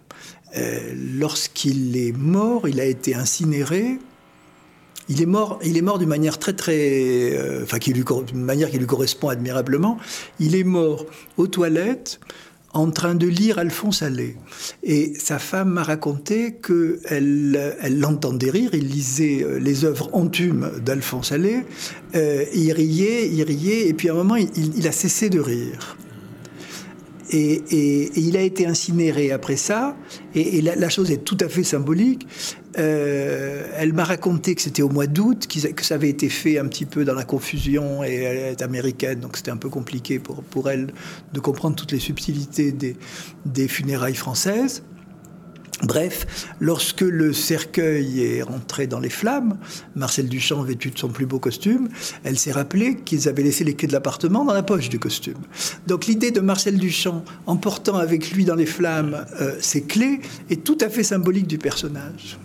Euh, 0.56 0.78
lorsqu'il 1.18 1.96
est 1.96 2.12
mort, 2.12 2.68
il 2.68 2.80
a 2.80 2.84
été 2.84 3.14
incinéré. 3.14 3.98
Il 5.08 5.20
est 5.20 5.26
mort, 5.26 5.58
il 5.64 5.76
est 5.76 5.82
mort 5.82 5.98
d'une 5.98 6.08
manière 6.08 6.38
très 6.38 6.54
très, 6.54 7.62
enfin 7.62 7.78
qui 7.78 7.92
lui, 7.92 8.04
manière 8.32 8.70
qui 8.70 8.78
lui 8.78 8.86
correspond 8.86 9.28
admirablement. 9.28 9.98
Il 10.40 10.54
est 10.54 10.64
mort 10.64 11.04
aux 11.36 11.46
toilettes 11.46 12.20
en 12.72 12.90
train 12.90 13.14
de 13.14 13.26
lire 13.26 13.58
Alphonse 13.58 14.02
Allais. 14.02 14.36
Et 14.82 15.12
sa 15.18 15.38
femme 15.38 15.72
m'a 15.72 15.82
raconté 15.82 16.54
qu'elle 16.54 17.76
elle 17.82 18.00
l'entendait 18.00 18.50
rire, 18.50 18.70
il 18.72 18.88
lisait 18.88 19.46
les 19.60 19.84
œuvres 19.84 20.08
entumes 20.14 20.70
d'Alphonse 20.82 21.32
Allais, 21.32 21.66
il 22.14 22.72
riait, 22.72 23.28
il 23.28 23.42
riait, 23.42 23.86
et 23.86 23.92
puis 23.92 24.08
à 24.08 24.12
un 24.12 24.16
moment, 24.16 24.36
il, 24.36 24.48
il, 24.56 24.88
a 24.88 24.92
cessé 24.92 25.28
de 25.28 25.38
rire. 25.38 25.96
Et, 27.36 28.12
il 28.16 28.36
a 28.36 28.42
été 28.42 28.64
incinéré 28.66 29.32
après 29.32 29.56
ça. 29.56 29.96
Et, 30.34 30.62
la, 30.62 30.88
chose 30.88 31.10
est 31.10 31.24
tout 31.24 31.36
à 31.40 31.48
fait 31.48 31.64
symbolique. 31.64 32.26
Euh, 32.78 33.66
elle 33.76 33.92
m'a 33.92 34.04
raconté 34.04 34.54
que 34.54 34.62
c'était 34.62 34.82
au 34.82 34.88
mois 34.88 35.06
d'août, 35.06 35.46
que 35.48 35.84
ça 35.84 35.94
avait 35.94 36.08
été 36.10 36.28
fait 36.28 36.58
un 36.58 36.66
petit 36.66 36.84
peu 36.84 37.04
dans 37.04 37.14
la 37.14 37.24
confusion, 37.24 38.02
et 38.04 38.14
elle 38.14 38.36
est 38.52 38.62
américaine, 38.62 39.20
donc 39.20 39.36
c'était 39.36 39.52
un 39.52 39.56
peu 39.56 39.68
compliqué 39.68 40.18
pour, 40.18 40.42
pour 40.42 40.70
elle 40.70 40.92
de 41.32 41.40
comprendre 41.40 41.76
toutes 41.76 41.92
les 41.92 42.00
subtilités 42.00 42.72
des, 42.72 42.96
des 43.46 43.68
funérailles 43.68 44.16
françaises. 44.16 44.82
Bref, 45.84 46.46
lorsque 46.60 47.02
le 47.02 47.32
cercueil 47.32 48.22
est 48.24 48.42
rentré 48.42 48.86
dans 48.86 49.00
les 49.00 49.10
flammes, 49.10 49.58
Marcel 49.94 50.28
Duchamp, 50.28 50.62
vêtu 50.62 50.90
de 50.90 50.98
son 50.98 51.08
plus 51.08 51.26
beau 51.26 51.38
costume, 51.38 51.88
elle 52.24 52.38
s'est 52.38 52.52
rappelé 52.52 52.96
qu'ils 52.96 53.28
avaient 53.28 53.42
laissé 53.42 53.64
les 53.64 53.74
clés 53.74 53.88
de 53.88 53.92
l'appartement 53.92 54.44
dans 54.44 54.54
la 54.54 54.62
poche 54.62 54.88
du 54.88 54.98
costume. 54.98 55.38
Donc 55.86 56.06
l'idée 56.06 56.30
de 56.30 56.40
Marcel 56.40 56.78
Duchamp, 56.78 57.22
emportant 57.46 57.96
avec 57.96 58.30
lui 58.30 58.44
dans 58.44 58.54
les 58.54 58.66
flammes 58.66 59.26
euh, 59.40 59.56
ses 59.60 59.82
clés, 59.82 60.20
est 60.48 60.64
tout 60.64 60.78
à 60.80 60.88
fait 60.88 61.02
symbolique 61.04 61.46
du 61.46 61.58
personnage. 61.58 62.38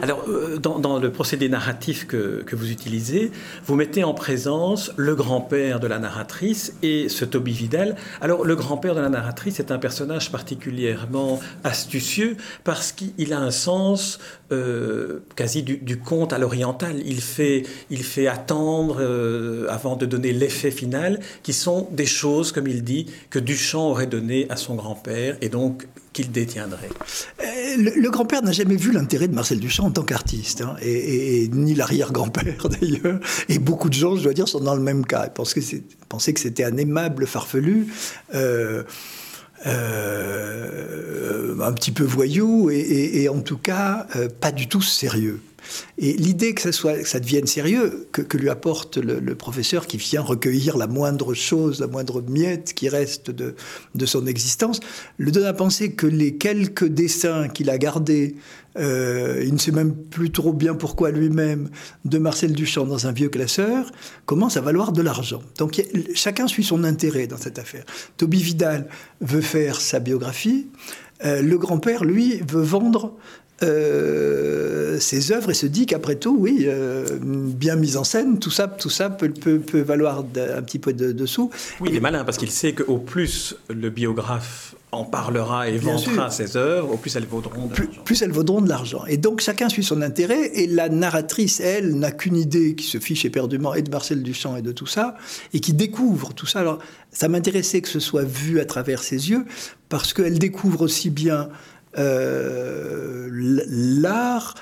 Alors, 0.00 0.24
euh, 0.28 0.58
dans, 0.58 0.98
le 0.98 1.10
procédé 1.10 1.48
narratif 1.48 2.06
que, 2.06 2.44
vous 2.52 2.70
utilisez, 2.70 3.30
vous 3.66 3.74
mettez 3.74 4.04
en 4.04 4.14
présence 4.14 4.92
le 4.96 5.14
grand-père 5.14 5.80
de 5.80 5.86
la 5.86 5.98
narratrice 5.98 6.74
et 6.82 7.08
ce 7.08 7.24
Toby 7.24 7.52
Vidal. 7.52 7.96
Alors, 8.20 8.44
le 8.44 8.54
grand-père 8.56 8.94
de 8.94 9.00
la 9.00 9.08
narratrice 9.08 9.60
est 9.60 9.70
un 9.70 9.78
personnage 9.78 10.30
particulièrement 10.30 11.40
astucieux 11.64 12.36
parce 12.64 12.92
qu'il 12.92 13.32
a 13.32 13.38
un 13.38 13.50
sens 13.50 14.18
euh, 14.52 15.20
quasi 15.36 15.62
du, 15.62 15.98
conte 15.98 16.32
à 16.32 16.38
l'oriental. 16.38 17.00
Il 17.04 17.20
fait, 17.20 17.62
il 17.90 18.02
fait 18.02 18.26
attendre 18.26 18.98
euh, 19.00 19.66
avant 19.68 19.96
de 19.96 20.06
donner 20.06 20.32
l'effet 20.32 20.70
final, 20.70 21.20
qui 21.42 21.52
sont 21.52 21.88
des 21.90 22.06
choses, 22.06 22.52
comme 22.52 22.66
il 22.66 22.84
dit, 22.84 23.06
que 23.30 23.38
Duchamp 23.38 23.90
aurait 23.90 24.06
donné 24.06 24.46
à 24.50 24.56
son 24.56 24.74
grand-père 24.74 25.36
et 25.40 25.48
donc 25.48 25.86
qu'il 26.12 26.30
détiendrait. 26.30 26.90
Euh, 27.42 27.76
le, 27.76 28.10
grand-père 28.10 28.42
n'a 28.42 28.52
jamais 28.52 28.76
vu 28.76 28.92
l'intérêt 28.92 29.28
de 29.28 29.34
Marcel 29.34 29.58
Duchamp 29.60 29.86
en 29.86 29.90
tant 29.90 30.02
qu'artiste, 30.02 30.60
hein, 30.60 30.76
et, 30.82 31.48
ni 31.52 31.74
l'arrière-grand-père 31.74 32.68
d'ailleurs. 32.80 33.20
Et 33.48 33.58
beaucoup 33.58 33.88
de 33.88 33.94
gens, 33.94 34.16
je 34.16 34.22
dois 34.24 34.34
dire, 34.34 34.48
sont 34.48 34.60
dans 34.60 34.74
le 34.74 34.82
même 34.82 35.04
cas. 35.06 35.26
Ils 35.26 35.32
pensaient 36.08 36.32
que 36.32 36.40
c'était 36.40 36.64
un 36.64 36.76
aimable 36.76 37.26
farfelu. 37.26 37.86
Euh, 39.64 41.54
un 41.62 41.72
petit 41.72 41.92
peu 41.92 42.02
voyou 42.02 42.68
et, 42.70 43.28
en 43.28 43.40
tout 43.40 43.58
cas 43.58 44.06
euh, 44.16 44.28
pas 44.28 44.50
du 44.50 44.66
tout 44.68 44.82
sérieux. 44.82 45.40
Et 45.98 46.12
l'idée 46.12 46.54
que 46.54 46.72
ça, 46.72 47.20
devienne 47.20 47.46
sérieux, 47.46 48.08
que, 48.12 48.36
lui 48.36 48.48
apporte 48.48 48.96
le, 48.98 49.34
professeur 49.34 49.86
qui 49.86 49.96
vient 49.96 50.22
recueillir 50.22 50.76
la 50.76 50.86
moindre 50.86 51.34
chose, 51.34 51.80
la 51.80 51.86
moindre 51.86 52.22
miette 52.22 52.74
qui 52.74 52.88
reste 52.88 53.30
de, 53.30 53.54
son 54.06 54.26
existence, 54.26 54.80
le 55.18 55.30
donne 55.30 55.46
à 55.46 55.52
penser 55.52 55.92
que 55.92 56.06
les 56.06 56.36
quelques 56.36 56.86
dessins 56.86 57.48
qu'il 57.48 57.70
a 57.70 57.78
gardés, 57.78 58.36
euh, 58.78 59.42
il 59.44 59.52
ne 59.52 59.58
sait 59.58 59.72
même 59.72 59.94
plus 59.94 60.30
trop 60.30 60.52
bien 60.52 60.74
pourquoi 60.74 61.10
lui-même, 61.10 61.68
de 62.04 62.18
Marcel 62.18 62.52
Duchamp 62.52 62.86
dans 62.86 63.06
un 63.06 63.12
vieux 63.12 63.28
classeur, 63.28 63.90
commencent 64.26 64.56
à 64.56 64.60
valoir 64.60 64.92
de 64.92 65.02
l'argent. 65.02 65.42
Donc 65.58 65.82
chacun 66.14 66.48
suit 66.48 66.64
son 66.64 66.84
intérêt 66.84 67.26
dans 67.26 67.36
cette 67.38 67.58
affaire. 67.58 67.84
Toby 68.16 68.42
Vidal 68.42 68.88
veut 69.20 69.40
faire 69.40 69.80
sa 69.80 70.00
biographie. 70.00 70.66
Euh, 71.24 71.40
le 71.40 71.56
grand-père, 71.56 72.04
lui, 72.04 72.40
veut 72.48 72.62
vendre 72.62 73.14
euh, 73.62 74.98
ses 75.00 75.32
œuvres 75.32 75.50
et 75.50 75.54
se 75.54 75.66
dit 75.66 75.86
qu'après 75.86 76.16
tout, 76.16 76.36
oui, 76.38 76.64
euh, 76.66 77.06
bien 77.20 77.76
mise 77.76 77.96
en 77.96 78.04
scène, 78.04 78.38
tout 78.38 78.50
ça, 78.50 78.68
tout 78.68 78.90
ça 78.90 79.10
peut, 79.10 79.30
peut, 79.30 79.80
valoir 79.80 80.18
un 80.18 80.62
petit 80.62 80.78
peu 80.78 80.92
de, 80.92 81.12
dessous. 81.12 81.50
Oui, 81.80 81.88
il 81.90 81.96
est 81.96 82.00
malin 82.00 82.24
parce 82.24 82.38
qu'il 82.38 82.50
sait 82.50 82.72
qu'au 82.72 82.98
plus 82.98 83.56
le 83.68 83.90
biographe 83.90 84.74
en 84.92 85.04
parlera 85.04 85.70
et 85.70 85.78
vendra 85.78 86.30
ses 86.30 86.58
œuvres, 86.58 86.92
au 86.92 86.96
plus 86.98 87.16
elles 87.16 87.24
vaudront 87.24 87.66
de 87.66 87.74
l'argent. 87.74 88.02
Plus 88.04 88.20
elles 88.20 88.30
vaudront 88.30 88.60
de 88.60 88.68
l'argent. 88.68 89.06
Et 89.06 89.16
donc 89.16 89.40
chacun 89.40 89.70
suit 89.70 89.82
son 89.82 90.02
intérêt, 90.02 90.50
et 90.54 90.66
la 90.66 90.90
narratrice, 90.90 91.60
elle, 91.60 91.98
n'a 91.98 92.12
qu'une 92.12 92.36
idée 92.36 92.74
qui 92.74 92.84
se 92.84 92.98
fiche 92.98 93.24
éperdument 93.24 93.72
et 93.74 93.80
de 93.80 93.90
Marcel 93.90 94.22
Duchamp 94.22 94.56
et 94.56 94.62
de 94.62 94.70
tout 94.70 94.86
ça, 94.86 95.16
et 95.54 95.60
qui 95.60 95.72
découvre 95.72 96.34
tout 96.34 96.46
ça. 96.46 96.60
Alors 96.60 96.78
ça 97.10 97.28
m'intéressait 97.28 97.80
que 97.80 97.88
ce 97.88 98.00
soit 98.00 98.24
vu 98.24 98.60
à 98.60 98.66
travers 98.66 99.02
ses 99.02 99.30
yeux, 99.30 99.46
parce 99.88 100.12
qu'elle 100.12 100.38
découvre 100.38 100.82
aussi 100.82 101.08
bien 101.08 101.48
l'art 103.32 104.54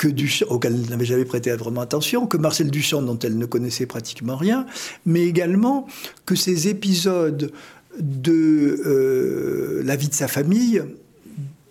que 0.00 0.08
Duchamp, 0.08 0.46
auquel 0.48 0.74
elle 0.74 0.88
n'avait 0.88 1.04
jamais 1.04 1.26
prêté 1.26 1.52
vraiment 1.52 1.82
attention, 1.82 2.26
que 2.26 2.38
Marcel 2.38 2.70
Duchamp, 2.70 3.02
dont 3.02 3.18
elle 3.18 3.36
ne 3.36 3.44
connaissait 3.44 3.84
pratiquement 3.84 4.36
rien, 4.36 4.64
mais 5.04 5.24
également 5.24 5.86
que 6.24 6.34
ces 6.34 6.68
épisodes 6.68 7.52
de 7.98 8.80
euh, 8.86 9.82
la 9.84 9.96
vie 9.96 10.08
de 10.08 10.14
sa 10.14 10.26
famille, 10.26 10.82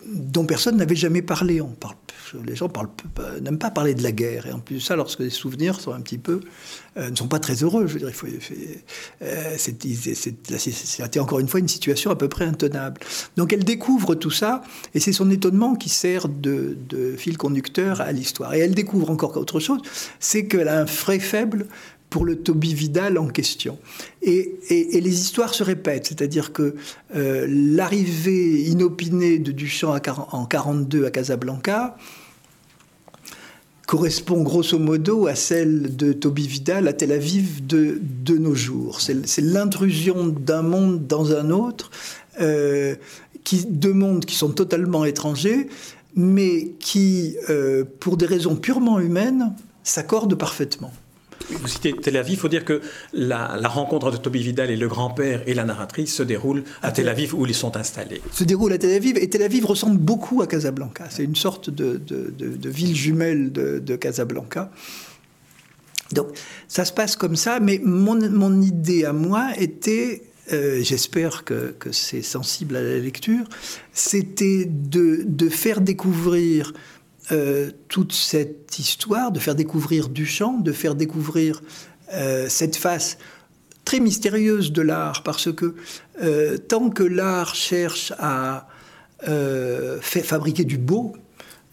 dont 0.05 0.45
personne 0.45 0.77
n'avait 0.77 0.95
jamais 0.95 1.23
parlé. 1.23 1.59
On 1.59 1.69
parle 1.69 1.95
les 2.45 2.55
gens 2.55 2.71
n'aiment 3.41 3.57
pas 3.57 3.71
parler 3.71 3.93
de 3.93 4.03
la 4.03 4.11
guerre. 4.11 4.47
Et 4.47 4.51
en 4.51 4.59
plus 4.59 4.79
ça, 4.79 4.95
lorsque 4.95 5.19
les 5.19 5.29
souvenirs 5.29 5.79
sont 5.79 5.93
un 5.93 6.01
petit 6.01 6.17
peu, 6.17 6.41
euh, 6.97 7.09
ne 7.09 7.15
sont 7.15 7.27
pas 7.27 7.39
très 7.39 7.63
heureux. 7.63 7.87
Je 7.87 7.93
veux 7.93 7.99
dire, 7.99 8.09
il 8.09 8.13
faut, 8.13 8.27
euh, 9.21 9.57
c'était 9.57 11.19
encore 11.19 11.39
une 11.39 11.47
fois 11.47 11.59
une 11.59 11.67
situation 11.67 12.11
à 12.11 12.15
peu 12.15 12.27
près 12.27 12.45
intenable. 12.45 13.01
Donc 13.37 13.53
elle 13.53 13.63
découvre 13.63 14.15
tout 14.15 14.31
ça, 14.31 14.61
et 14.93 14.99
c'est 14.99 15.13
son 15.13 15.29
étonnement 15.29 15.75
qui 15.75 15.89
sert 15.89 16.27
de, 16.27 16.77
fil 17.17 17.37
conducteur 17.37 18.01
à 18.01 18.11
l'histoire. 18.11 18.53
Et 18.53 18.59
elle 18.59 18.73
découvre 18.73 19.09
encore 19.09 19.35
autre 19.37 19.59
chose, 19.59 19.81
c'est 20.19 20.47
qu'elle 20.47 20.67
a 20.67 20.79
un 20.79 20.85
frais 20.85 21.19
faible 21.19 21.67
pour 22.09 22.25
le 22.25 22.37
Toby 22.37 22.73
Vidal 22.73 23.17
en 23.17 23.27
question. 23.27 23.77
Et, 24.21 24.57
les 24.69 25.13
histoires 25.13 25.53
se 25.53 25.63
répètent, 25.63 26.07
c'est-à-dire 26.07 26.51
que 26.51 26.75
euh, 27.15 27.45
l'arrivée 27.49 28.63
inopinée 28.63 29.39
de 29.39 29.51
Duchamp 29.51 29.95
en 30.31 30.45
42 30.45 31.05
à 31.05 31.11
Casablanca, 31.11 31.97
correspond 33.89 34.43
grosso 34.43 34.77
modo 34.77 35.25
à 35.25 35.33
celle 35.33 35.95
de 35.95 36.13
Toby 36.13 36.47
Vidal 36.47 36.87
à 36.87 36.93
Tel 36.93 37.11
Aviv 37.11 37.65
de, 37.65 37.99
nos 38.37 38.53
jours. 38.53 39.01
C'est 39.01 39.41
l'intrusion 39.41 40.27
d'un 40.27 40.61
monde 40.61 41.07
dans 41.07 41.33
un 41.33 41.49
autre, 41.49 41.89
euh, 42.39 42.95
deux 43.67 43.93
mondes 43.93 44.25
qui 44.25 44.35
sont 44.35 44.51
totalement 44.51 45.05
étrangers, 45.05 45.69
mais 46.15 46.73
qui, 46.79 47.35
euh, 47.49 47.83
pour 47.99 48.15
des 48.15 48.27
raisons 48.27 48.55
purement 48.55 48.99
humaines, 48.99 49.55
s'accordent 49.83 50.35
parfaitement. 50.35 50.91
Vous 51.51 51.67
citez 51.67 51.93
Tel 51.93 52.17
Aviv, 52.17 52.33
il 52.33 52.39
faut 52.39 52.47
dire 52.47 52.65
que 52.65 52.81
la, 53.13 53.57
rencontre 53.67 54.11
de 54.11 54.17
Toby 54.17 54.41
Vidal 54.43 54.69
et 54.69 54.75
le 54.75 54.87
grand-père 54.87 55.41
et 55.47 55.53
la 55.53 55.63
narratrice 55.63 56.13
se 56.13 56.23
déroule 56.23 56.63
à, 56.81 56.91
Tel 56.91 57.09
Aviv 57.09 57.33
où 57.33 57.45
ils 57.45 57.55
sont 57.55 57.75
installés. 57.75 58.21
Se 58.31 58.43
déroule 58.43 58.73
à 58.73 58.77
Tel 58.77 58.95
Aviv 58.95 59.17
et 59.17 59.29
Tel 59.29 59.43
Aviv 59.43 59.65
ressemble 59.65 59.97
beaucoup 59.97 60.41
à 60.41 60.47
Casablanca. 60.47 61.05
C'est 61.09 61.23
une 61.23 61.35
sorte 61.35 61.69
de, 61.69 61.99
ville 62.69 62.95
jumelle 62.95 63.51
de, 63.51 63.95
Casablanca. 63.95 64.71
Donc 66.11 66.27
ça 66.67 66.85
se 66.85 66.93
passe 66.93 67.15
comme 67.15 67.35
ça, 67.35 67.59
mais 67.59 67.79
mon, 67.83 68.61
idée 68.61 69.05
à 69.05 69.13
moi 69.13 69.49
était 69.57 70.23
euh, 70.51 70.81
j'espère 70.81 71.43
que, 71.43 71.75
c'est 71.91 72.23
sensible 72.23 72.75
à 72.75 72.81
la 72.81 72.97
lecture, 72.97 73.45
c'était 73.93 74.65
de, 74.65 75.49
faire 75.49 75.81
découvrir 75.81 76.73
euh, 77.31 77.69
toute 77.89 78.11
cette 78.11 78.79
histoire, 78.79 79.31
de 79.31 79.39
faire 79.39 79.53
découvrir 79.53 80.09
Duchamp, 80.09 80.59
de 80.59 80.71
faire 80.71 80.95
découvrir 80.95 81.61
euh, 82.13 82.47
cette 82.49 82.75
face 82.75 83.19
très 83.85 83.99
mystérieuse 83.99 84.71
de 84.71 84.81
l'art, 84.81 85.21
parce 85.21 85.51
que 85.53 85.75
euh, 86.23 86.57
tant 86.57 86.89
que 86.89 87.03
l'art 87.03 87.53
cherche 87.53 88.13
à 88.17 88.67
fabriquer 90.01 90.63
du 90.63 90.77
beau, 90.77 91.13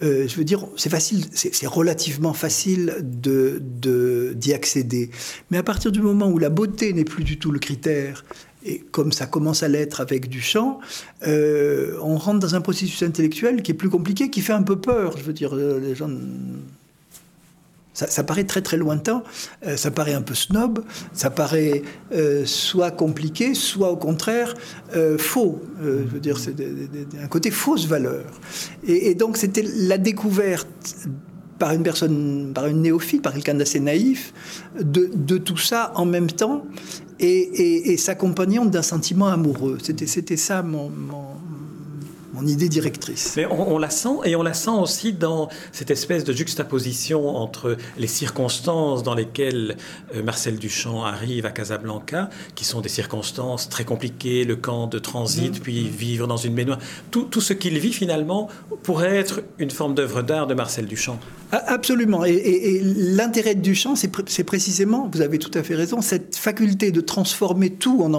je 0.01 0.35
veux 0.37 0.45
dire, 0.45 0.67
c'est 0.77 0.91
facile, 0.91 1.27
c'est 1.33 1.67
relativement 1.67 2.33
facile 2.33 2.97
d'y 3.03 4.53
accéder. 4.53 5.11
Mais 5.51 5.57
à 5.57 5.63
partir 5.63 5.93
du 5.93 6.03
moment 6.03 6.29
où 6.29 6.39
la 6.39 6.51
beauté 6.51 6.93
n'est 6.93 7.05
plus 7.05 7.23
du 7.23 7.39
tout 7.39 7.53
le 7.53 7.61
critère 7.61 8.25
et 8.67 8.79
comme 8.91 9.13
ça 9.13 9.27
commence 9.27 9.63
à 9.63 9.69
l'être 9.69 10.01
avec 10.01 10.29
Duchamp, 10.29 10.81
euh, 11.27 11.97
on 12.03 12.17
rentre 12.17 12.41
dans 12.41 12.55
un 12.55 12.61
processus 12.61 13.03
intellectuel 13.03 13.63
qui 13.63 13.71
est 13.71 13.75
plus 13.75 13.91
compliqué, 13.91 14.29
qui 14.29 14.41
fait 14.41 14.53
un 14.53 14.63
peu 14.63 14.77
peur. 14.77 15.17
Je 15.17 15.23
veux 15.23 15.33
dire, 15.33 15.55
euh, 15.55 15.79
les 15.81 15.95
gens. 15.95 16.11
Ça, 17.95 18.25
paraît 18.25 18.45
très 18.45 18.61
très 18.61 18.77
lointain, 18.77 19.23
euh, 19.67 19.79
ça 19.79 19.91
paraît 19.91 20.13
un 20.13 20.21
peu 20.21 20.35
snob, 20.35 20.85
ça 21.15 21.31
paraît 21.31 21.81
soit 22.45 22.91
compliqué, 22.91 23.55
soit 23.55 23.91
au 23.91 23.97
contraire 23.97 24.53
faux. 25.17 25.63
je 25.81 25.87
veux 25.87 26.21
dire, 26.21 26.39
c'est 26.39 26.55
un 27.19 27.27
côté 27.29 27.51
fausse 27.51 27.87
valeur. 27.87 28.27
Et, 28.87 29.15
donc 29.15 29.39
c'était 29.39 29.65
la 29.65 29.97
découverte 29.97 30.69
par 31.59 31.73
une 31.73 31.83
personne, 31.83 32.53
par 32.55 32.67
une 32.67 32.83
néophyte, 32.83 33.23
par 33.23 33.33
quelqu'un 33.33 33.55
d'assez 33.55 33.81
naïf, 33.81 34.35
de, 34.79 35.39
tout 35.39 35.57
ça 35.57 35.93
en 35.95 36.05
même 36.05 36.31
temps 36.31 36.67
et, 37.19 37.97
s'accompagnant 37.97 38.65
d'un 38.65 38.83
sentiment 38.83 39.29
amoureux. 39.29 39.79
C'était, 39.83 40.37
ça 40.37 40.63
mon 40.63 40.91
idée 42.45 42.69
directrice. 42.69 43.35
Mais 43.37 43.47
on, 43.47 43.79
la 43.79 43.91
sent, 43.91 44.19
et 44.25 44.35
on 44.35 44.43
la 44.43 44.55
sent 44.55 44.71
aussi 44.71 45.13
dans 45.13 45.49
cette 45.71 45.91
espèce 45.91 46.25
de 46.25 46.33
juxtaposition 46.33 47.37
entre 47.37 47.77
les 47.97 48.07
circonstances 48.09 49.03
dans 49.03 49.15
lesquelles 49.15 49.77
euh, 50.15 50.23
Marcel 50.23 50.59
Duchamp 50.59 51.05
arrive 51.05 51.47
à 51.47 51.51
Casablanca, 51.51 52.29
qui 52.55 52.65
sont 52.65 52.81
des 52.81 52.89
circonstances 52.89 53.69
très 53.69 53.85
compliquées, 53.85 54.45
le 54.45 54.57
camp 54.57 54.87
de 54.87 54.99
transit, 54.99 55.59
mm. 55.59 55.63
puis 55.63 55.89
vivre 55.89 56.27
dans 56.27 56.37
une 56.37 56.55
baignoire. 56.55 56.79
Tout, 57.11 57.25
tout 57.25 57.41
ce 57.41 57.53
qu'il 57.53 57.79
vit 57.79 57.93
finalement 57.93 58.49
pourrait 58.83 59.17
être 59.17 59.43
une 59.59 59.71
forme 59.71 59.95
d'œuvre 59.95 60.23
d'art 60.23 60.47
de 60.47 60.55
Marcel 60.55 60.87
Duchamp. 60.87 61.19
Absolument. 61.53 62.25
Et, 62.25 62.81
l'intérêt 62.83 63.55
de 63.55 63.61
Duchamp, 63.61 63.95
c'est 63.95 64.45
précisément, 64.45 65.09
vous 65.13 65.21
avez 65.21 65.39
tout 65.39 65.51
à 65.55 65.63
fait 65.63 65.75
raison, 65.75 66.01
cette 66.01 66.37
faculté 66.37 66.91
de 66.91 67.01
transformer 67.01 67.71
tout 67.71 68.03
en 68.03 68.13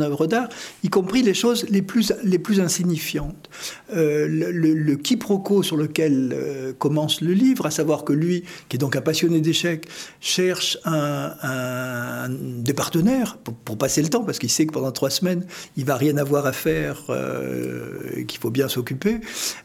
œuvre, 0.00 0.26
d'art, 0.26 0.48
y 0.82 0.88
compris 0.88 1.22
les 1.22 1.34
choses 1.34 1.66
les 1.70 1.82
plus, 1.82 2.12
les 2.22 2.38
plus 2.38 2.60
insignifiantes. 2.60 3.48
Euh, 3.94 4.26
le, 4.28 4.96
quiproquo 4.96 5.62
sur 5.62 5.76
lequel 5.76 6.32
euh, 6.32 6.72
commence 6.72 7.20
le 7.20 7.32
livre, 7.32 7.66
à 7.66 7.70
savoir 7.70 8.04
que 8.04 8.12
lui, 8.12 8.44
qui 8.68 8.76
est 8.76 8.78
donc 8.78 8.96
un 8.96 9.00
passionné 9.00 9.40
d'échecs, 9.40 9.86
cherche 10.20 10.78
des 12.64 12.74
partenaires 12.74 13.38
pour, 13.64 13.76
passer 13.76 14.02
le 14.02 14.08
temps, 14.08 14.24
parce 14.24 14.38
qu'il 14.38 14.50
sait 14.50 14.66
que 14.66 14.72
pendant 14.72 14.92
trois 14.92 15.10
semaines, 15.10 15.44
il 15.76 15.84
va 15.84 15.96
rien 15.96 16.16
avoir 16.16 16.46
à 16.46 16.52
faire, 16.52 17.04
euh, 17.10 18.24
qu'il 18.26 18.40
faut 18.40 18.50
bien 18.50 18.68
s'occuper. 18.68 19.20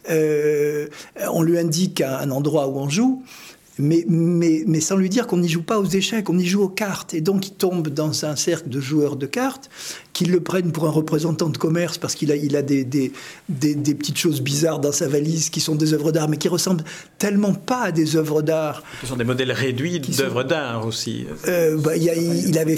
on 0.10 1.42
lui 1.42 1.58
indique 1.58 2.02
un 2.02 2.32
endroit 2.32 2.68
où 2.68 2.78
on 2.80 2.90
joue 2.90 3.24
mais, 3.80 4.04
mais, 4.10 4.64
mais, 4.68 4.82
sans 4.82 4.98
lui 4.98 5.10
dire 5.10 5.26
qu'on 5.26 5.38
n'y 5.38 5.48
joue 5.48 5.64
pas 5.64 5.80
aux 5.80 5.86
échecs, 5.86 6.30
on 6.30 6.38
y 6.38 6.46
joue 6.46 6.62
aux 6.62 6.70
cartes. 6.70 7.14
Et 7.14 7.22
donc 7.22 7.48
il 7.48 7.54
tombe 7.54 7.88
dans 7.88 8.26
un 8.26 8.36
cercle 8.36 8.70
de 8.70 8.82
joueurs 8.82 9.16
de 9.16 9.26
cartes 9.26 9.70
qu'ils 10.20 10.32
le 10.32 10.42
prennent 10.42 10.74
pour 10.74 10.86
un 10.86 10.90
représentant 10.90 11.48
de 11.48 11.58
commerce 11.58 11.98
parce 11.98 12.14
qu'il 12.14 12.30
a, 12.34 12.36
il 12.36 12.58
a 12.58 12.62
des, 12.62 12.84
des, 12.84 13.14
des, 13.48 13.96
petites 13.96 14.18
choses 14.18 14.42
bizarres 14.42 14.80
dans 14.80 14.92
sa 14.92 15.08
valise 15.08 15.50
qui 15.50 15.62
sont 15.62 15.76
des 15.76 15.94
œuvres 15.94 16.12
d'art, 16.12 16.28
mais 16.28 16.36
qui 16.36 16.50
ressemblent 16.50 16.84
tellement 17.18 17.54
pas 17.54 17.84
à 17.84 17.92
des 17.94 18.18
œuvres 18.18 18.42
d'art. 18.42 18.84
Ce 19.00 19.08
sont 19.08 19.16
des 19.16 19.24
modèles 19.24 19.54
réduits 19.54 20.02
d'œuvres 20.02 20.44
d'art 20.44 20.86
aussi. 20.86 21.26
Euh, 21.48 21.78
bah, 21.78 21.96
il, 21.96 22.04
il, 22.50 22.58
avait 22.58 22.76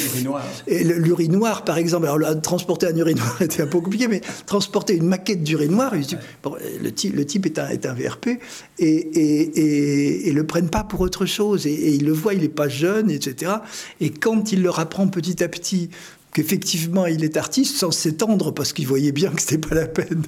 l'urinoir, 0.67 1.63
par 1.63 1.79
exemple. 1.79 2.05
Alors, 2.05 2.39
transporter 2.41 2.85
un 2.85 2.95
urinoir 2.95 3.37
était 3.41 3.63
un 3.63 3.67
peu 3.67 3.81
compliqué, 3.81 4.07
mais 4.07 4.21
transporter 4.45 4.95
une 4.95 5.07
maquette 5.07 5.41
d'urinoir, 5.41 5.95
le, 5.95 6.91
type, 6.91 7.15
le 7.15 7.25
type 7.25 7.47
est 7.47 7.57
un, 7.57 7.69
est 7.69 7.87
un 7.87 7.95
VRP, 7.95 8.37
et, 8.77 8.85
et, 8.85 10.29
et, 10.29 10.31
le 10.31 10.45
prennent 10.45 10.69
pas 10.69 10.83
pour 10.83 11.01
autre 11.01 11.25
chose. 11.25 11.65
Et, 11.65 11.95
il 11.95 12.05
le 12.05 12.13
voit, 12.13 12.35
il 12.35 12.41
n'est 12.41 12.49
pas 12.49 12.67
jeune, 12.67 13.09
etc. 13.09 13.53
Et 13.99 14.11
quand 14.11 14.51
il 14.51 14.61
leur 14.61 14.77
apprend 14.77 15.07
petit 15.07 15.43
à 15.43 15.47
petit 15.47 15.89
qu'effectivement 16.33 17.05
il 17.05 17.23
est 17.23 17.37
artiste 17.37 17.75
sans 17.75 17.91
s'étendre 17.91 18.53
parce 18.53 18.73
qu'il 18.73 18.87
voyait 18.87 19.11
bien 19.11 19.31
que 19.31 19.41
c'était 19.41 19.57
pas 19.57 19.75
la 19.75 19.87
peine 19.87 20.23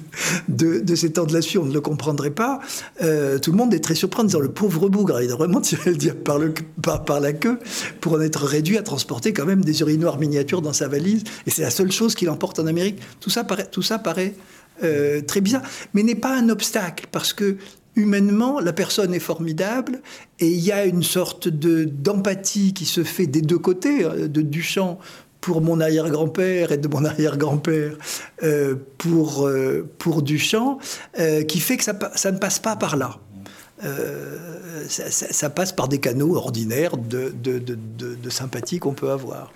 de, 0.48 0.94
s'étendre 0.94 1.32
là-dessus, 1.32 1.58
on 1.58 1.66
ne 1.66 1.74
le 1.74 1.80
comprendrait 1.80 2.30
pas. 2.30 2.60
Euh, 3.02 3.38
tout 3.38 3.50
le 3.50 3.56
monde 3.56 3.74
est 3.74 3.80
très 3.80 3.94
surpris 3.94 4.22
en 4.22 4.24
disant 4.24 4.40
le 4.40 4.50
pauvre 4.50 4.88
bougre, 4.88 5.20
il 5.20 5.30
a 5.30 5.36
vraiment 5.36 5.60
tiré 5.60 5.90
le 5.90 5.96
diable 5.96 6.20
par, 6.20 6.38
le, 6.38 6.54
par, 6.82 7.20
la 7.20 7.32
queue 7.32 7.58
pour 8.00 8.14
en 8.14 8.20
être 8.20 8.44
réduit 8.44 8.78
à 8.78 8.82
transporter 8.82 9.32
quand 9.32 9.46
même 9.46 9.64
des 9.64 9.80
urinoirs 9.80 10.18
miniatures 10.18 10.62
dans 10.62 10.72
sa 10.72 10.88
valise. 10.88 11.24
Et 11.46 11.50
c'est 11.50 11.62
la 11.62 11.70
seule 11.70 11.90
chose 11.90 12.14
qu'il 12.14 12.30
emporte 12.30 12.58
en 12.58 12.66
Amérique. 12.66 13.00
Tout 13.20 13.30
ça 13.30 13.44
paraît, 13.44 13.66
tout 13.66 13.82
ça 13.82 13.98
paraît 13.98 14.34
euh, 14.82 15.20
très 15.20 15.40
bizarre, 15.40 15.62
mais 15.94 16.02
n'est 16.02 16.14
pas 16.14 16.36
un 16.36 16.48
obstacle 16.48 17.06
parce 17.10 17.32
que 17.32 17.56
humainement, 17.96 18.60
la 18.60 18.72
personne 18.72 19.14
est 19.14 19.20
formidable 19.20 20.00
et 20.40 20.48
il 20.48 20.60
y 20.60 20.72
a 20.72 20.84
une 20.84 21.02
sorte 21.02 21.48
de 21.48 21.84
d'empathie 21.84 22.74
qui 22.74 22.86
se 22.86 23.04
fait 23.04 23.26
des 23.26 23.40
deux 23.40 23.58
côtés, 23.58 24.04
euh, 24.04 24.28
de 24.28 24.42
Duchamp 24.42 24.98
pour 25.44 25.60
mon 25.60 25.78
arrière-grand-père 25.78 26.72
et 26.72 26.78
de 26.78 26.88
mon 26.88 27.04
arrière-grand-père 27.04 27.98
euh, 28.42 28.76
pour, 28.96 29.46
euh, 29.46 29.86
pour 29.98 30.22
Duchamp, 30.22 30.78
euh, 31.18 31.42
qui 31.42 31.60
fait 31.60 31.76
que 31.76 31.84
ça, 31.84 31.92
ça, 32.14 32.32
ne 32.32 32.38
passe 32.38 32.58
pas 32.58 32.76
par 32.76 32.96
là. 32.96 33.18
Ça, 34.88 35.50
passe 35.50 35.72
par 35.72 35.88
des 35.88 36.00
canaux 36.00 36.34
ordinaires 36.34 36.96
de, 36.96 37.30
de, 37.42 37.58
de, 37.58 37.76
de 38.14 38.30
sympathie 38.30 38.78
qu'on 38.78 38.94
peut 38.94 39.10
avoir. 39.10 39.52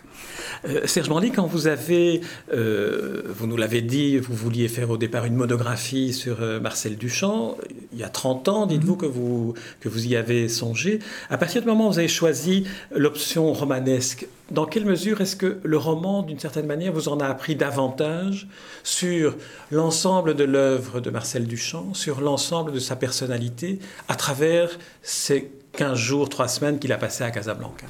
Euh, 0.67 0.87
Serge 0.87 1.09
Mandy, 1.09 1.31
quand 1.31 1.47
vous 1.47 1.67
avez, 1.67 2.21
euh, 2.53 3.23
vous 3.29 3.47
nous 3.47 3.57
l'avez 3.57 3.83
dit, 3.83 4.19
vous 4.19 4.35
vouliez 4.35 4.69
faire 4.69 4.91
au 4.91 4.97
départ 4.97 5.25
une 5.25 5.35
monographie 5.35 6.13
sur 6.13 6.43
euh, 6.43 6.61
Marcel 6.61 6.97
Duchamp, 6.97 7.57
il 7.93 7.99
y 7.99 8.05
a 8.05 8.09
30 8.09 8.49
ans, 8.49 8.67
dites-vous 8.67 8.95
mhm. 8.95 9.01
que 9.01 9.07
vous, 9.07 9.55
que 9.81 9.89
vous 9.89 10.07
y 10.07 10.17
avez 10.17 10.49
songé. 10.49 11.01
À 11.31 11.39
partir 11.39 11.63
du 11.63 11.69
moment 11.69 11.89
où 11.89 11.93
vous 11.93 11.99
avez 11.99 12.09
choisi 12.09 12.65
l'option 12.95 13.53
romanesque, 13.53 14.27
dans 14.51 14.65
quelle 14.65 14.87
mesure 14.87 15.21
est-ce 15.21 15.37
que 15.37 15.59
le 15.63 15.77
roman, 15.77 16.23
d'une 16.23 16.39
certaine 16.39 16.67
manière, 16.67 16.93
vous 16.93 17.09
en 17.09 17.21
a 17.21 17.27
appris 17.27 17.55
davantage 17.55 18.49
sur 18.83 19.37
l'ensemble 19.71 20.35
de 20.35 20.45
l'œuvre 20.45 21.01
de 21.01 21.11
Marcel 21.11 21.47
Duchamp, 21.47 21.93
sur 21.93 22.21
l'ensemble 22.21 22.73
de 22.73 22.79
sa 22.79 22.97
personnalité, 22.97 23.79
à 24.09 24.15
travers 24.15 24.71
ces 25.03 25.51
15 25.73 25.99
jours, 25.99 26.29
3 26.29 26.49
semaines 26.49 26.79
qu'il 26.79 26.93
a 26.93 26.99
passé 26.99 27.25
à 27.25 27.31
Casablanca? 27.31 27.87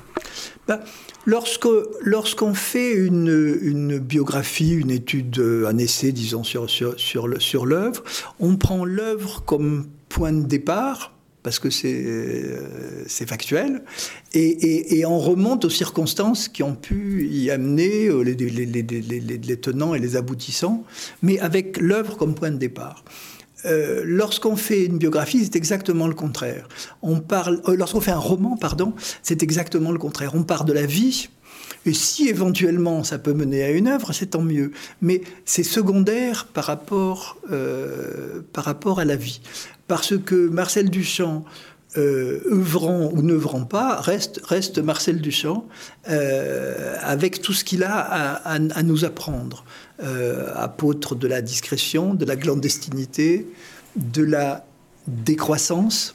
Bah, 0.67 0.81
Lorsqu'on 1.29 2.55
fait 2.55 2.95
une, 2.95 3.99
biographie, 3.99 4.73
une 4.73 4.91
étude, 4.91 5.39
un 5.67 5.77
essai, 5.77 6.11
disons, 6.11 6.43
sur, 6.43 6.71
sur, 6.71 7.67
l'œuvre, 7.67 8.03
on 8.41 8.57
prend 8.57 8.87
l'œuvre 8.87 9.43
comme 9.45 9.89
point 10.09 10.33
de 10.33 10.47
départ, 10.47 11.13
parce 11.43 11.59
que 11.59 11.69
c'est 11.69 11.95
euh, 11.95 13.05
factuel, 13.27 13.83
et, 14.33 15.05
on 15.05 15.19
remonte 15.19 15.67
aux 15.67 15.71
circonstances 15.71 16.49
qui 16.49 16.63
ont 16.63 16.75
pu 16.75 17.29
y 17.31 17.51
amener 17.51 18.07
euh, 18.07 18.23
les, 18.23 18.35
les 18.35 19.57
tenants 19.59 19.95
et 19.95 19.99
les 19.99 20.17
aboutissants, 20.17 20.85
mais 21.21 21.39
avec 21.41 21.79
l'œuvre 21.79 22.17
comme 22.17 22.35
point 22.35 22.51
de 22.51 22.57
départ. 22.57 23.05
Euh, 23.65 24.03
lorsqu'on 24.05 24.57
fait 24.57 24.85
une 24.85 24.99
biographie, 24.99 25.45
c'est 25.45 25.57
exactement 25.57 26.07
le 26.07 26.15
contraire. 26.15 26.69
On 27.03 27.21
parle, 27.21 27.61
euh, 27.69 27.77
lorsqu'on 27.77 28.01
fait 28.01 28.13
un 28.13 28.19
roman, 28.19 28.57
pardon, 28.57 28.95
c'est 29.23 29.43
exactement 29.43 29.91
le 29.91 29.99
contraire. 29.99 30.33
On 30.35 30.45
part 30.45 30.65
de 30.65 30.73
la 30.73 30.87
vie, 30.87 31.29
et 31.87 31.93
si 31.93 32.29
éventuellement 32.29 33.03
ça 33.05 33.19
peut 33.19 33.33
mener 33.33 33.63
à 33.63 33.71
une 33.71 33.89
œuvre, 33.89 34.13
c'est 34.13 34.27
tant 34.27 34.43
mieux. 34.43 34.73
Mais 35.01 35.23
c'est 35.45 35.63
secondaire 35.63 36.47
par 36.47 36.65
rapport, 36.65 37.39
euh, 37.51 38.43
par 38.53 38.65
rapport 38.65 39.01
à 39.01 39.05
la 39.05 39.17
vie. 39.17 39.41
Parce 39.87 40.19
que 40.19 40.49
Marcel 40.49 40.91
Duchamp, 40.91 41.45
œuvrant 41.97 43.11
ou 43.13 43.23
n'œuvrant 43.23 43.65
pas, 43.65 44.01
reste, 44.01 44.79
Marcel 44.79 45.21
Duchamp, 45.21 45.67
avec 46.05 47.41
tout 47.41 47.53
ce 47.53 47.65
qu'il 47.65 47.83
a 47.83 47.99
à 47.99 48.83
nous 48.83 49.05
apprendre. 49.05 49.65
Euh, 50.01 50.53
apôtre 50.55 51.17
de 51.17 51.27
la 51.27 51.43
discrétion, 51.43 52.15
de 52.15 52.25
la 52.25 52.37
clandestinité, 52.37 53.49
de 53.97 54.23
la 54.23 54.65
décroissance. 55.09 56.15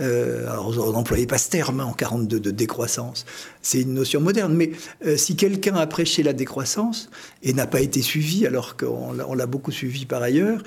Euh, 0.00 0.50
alors, 0.50 0.74
on 0.78 0.92
n'employait 0.92 1.26
pas 1.26 1.38
ce 1.38 1.50
terme 1.50 1.80
hein, 1.80 1.84
en 1.84 1.92
42 1.92 2.40
de 2.40 2.50
décroissance. 2.50 3.26
C'est 3.60 3.82
une 3.82 3.94
notion 3.94 4.20
moderne. 4.20 4.54
Mais 4.54 4.72
euh, 5.06 5.16
si 5.16 5.36
quelqu'un 5.36 5.74
a 5.76 5.86
prêché 5.86 6.22
la 6.22 6.32
décroissance 6.32 7.10
et 7.42 7.52
n'a 7.52 7.66
pas 7.66 7.80
été 7.80 8.02
suivi, 8.02 8.46
alors 8.46 8.76
qu'on 8.76 9.12
l'a 9.12 9.46
beaucoup 9.46 9.72
suivi 9.72 10.06
par 10.06 10.22
ailleurs, 10.22 10.62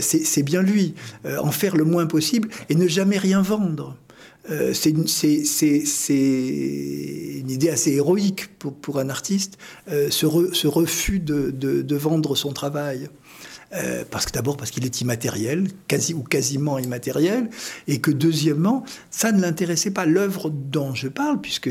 c'est 0.00 0.42
bien 0.42 0.62
lui. 0.62 0.94
en 1.24 1.50
faire 1.50 1.76
le 1.76 1.84
moins 1.84 2.06
possible 2.06 2.48
et 2.68 2.74
ne 2.74 2.88
jamais 2.88 3.18
rien 3.18 3.42
vendre. 3.42 3.96
Euh, 4.50 4.72
c'est 4.72 4.90
une, 4.90 5.04
idée 7.50 7.68
assez 7.70 7.92
héroïque 7.92 8.48
pour, 8.58 8.98
un 8.98 9.10
artiste, 9.10 9.58
euh, 9.90 10.08
ce, 10.10 10.26
refus 10.66 11.20
de, 11.20 11.96
vendre 11.96 12.34
son 12.34 12.52
travail. 12.52 13.08
Euh, 13.74 14.02
parce 14.10 14.24
que 14.24 14.32
d'abord 14.32 14.56
parce 14.56 14.70
qu'il 14.70 14.86
est 14.86 15.02
immatériel, 15.02 15.68
quasi 15.88 16.14
ou 16.14 16.22
quasiment 16.22 16.78
immatériel, 16.78 17.50
et 17.86 18.00
que 18.00 18.10
deuxièmement, 18.10 18.82
ça 19.10 19.30
ne 19.30 19.42
l'intéressait 19.42 19.90
pas. 19.90 20.06
L'œuvre 20.06 20.48
dont 20.48 20.94
je 20.94 21.08
parle, 21.08 21.40
puisque 21.40 21.68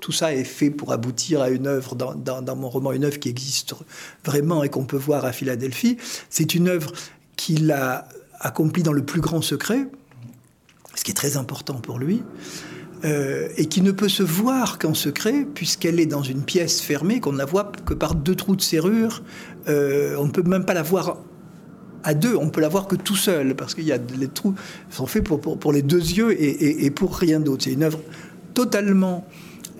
tout 0.00 0.12
ça 0.12 0.32
est 0.32 0.44
fait 0.44 0.70
pour 0.70 0.92
aboutir 0.92 1.42
à 1.42 1.50
une 1.50 1.66
œuvre 1.66 1.96
dans, 1.96 2.14
dans 2.14 2.56
mon 2.56 2.68
roman, 2.68 2.92
une 2.92 3.04
œuvre 3.04 3.18
qui 3.18 3.30
existe 3.30 3.74
vraiment 4.24 4.62
et 4.62 4.68
qu'on 4.68 4.84
peut 4.84 4.96
voir 4.96 5.24
à 5.24 5.32
Philadelphie, 5.32 5.96
c'est 6.30 6.54
une 6.54 6.68
œuvre 6.68 6.92
qu'il 7.36 7.72
a 7.72 8.08
accomplie 8.38 8.84
dans 8.84 8.92
le 8.92 9.04
plus 9.04 9.20
grand 9.20 9.42
secret, 9.42 9.88
ce 10.94 11.02
qui 11.02 11.10
est 11.10 11.14
très 11.14 11.36
important 11.36 11.74
pour 11.74 11.98
lui, 11.98 12.22
euh, 13.04 13.48
et 13.56 13.66
qui 13.66 13.82
ne 13.82 13.90
peut 13.90 14.08
se 14.08 14.22
voir 14.22 14.78
qu'en 14.78 14.94
secret, 14.94 15.46
puisqu'elle 15.54 16.00
est 16.00 16.06
dans 16.06 16.22
une 16.22 16.42
pièce 16.42 16.80
fermée, 16.80 17.20
qu'on 17.20 17.32
ne 17.32 17.38
la 17.38 17.44
voit 17.44 17.70
que 17.84 17.92
par 17.92 18.14
deux 18.14 18.34
trous 18.34 18.56
de 18.56 18.62
serrure. 18.62 19.22
Euh, 19.68 20.16
on 20.18 20.26
ne 20.26 20.30
peut 20.30 20.42
même 20.42 20.64
pas 20.64 20.74
la 20.74 20.82
voir 20.82 21.18
à 22.02 22.14
deux, 22.14 22.36
on 22.36 22.50
peut 22.50 22.60
la 22.60 22.68
voir 22.68 22.86
que 22.86 22.96
tout 22.96 23.16
seul, 23.16 23.54
parce 23.54 23.74
qu'il 23.74 23.84
y 23.84 23.92
a 23.92 23.98
les 24.18 24.28
trous 24.28 24.54
sont 24.90 25.06
faits 25.06 25.24
pour, 25.24 25.40
pour, 25.40 25.72
les 25.72 25.82
deux 25.82 25.98
yeux 25.98 26.32
et, 26.32 26.84
et, 26.84 26.90
pour 26.90 27.16
rien 27.16 27.40
d'autre. 27.40 27.64
C'est 27.64 27.72
une 27.72 27.82
œuvre 27.82 28.00
totalement 28.52 29.26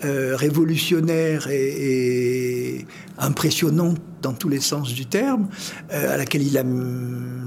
euh, 0.04 0.34
révolutionnaire 0.36 1.48
et, 1.50 2.86
impressionnante 3.18 3.98
dans 4.22 4.32
tous 4.32 4.48
les 4.48 4.60
sens 4.60 4.92
du 4.92 5.06
terme, 5.06 5.48
à 5.90 6.16
laquelle 6.16 6.42
il 6.42 6.58
a 6.58 6.64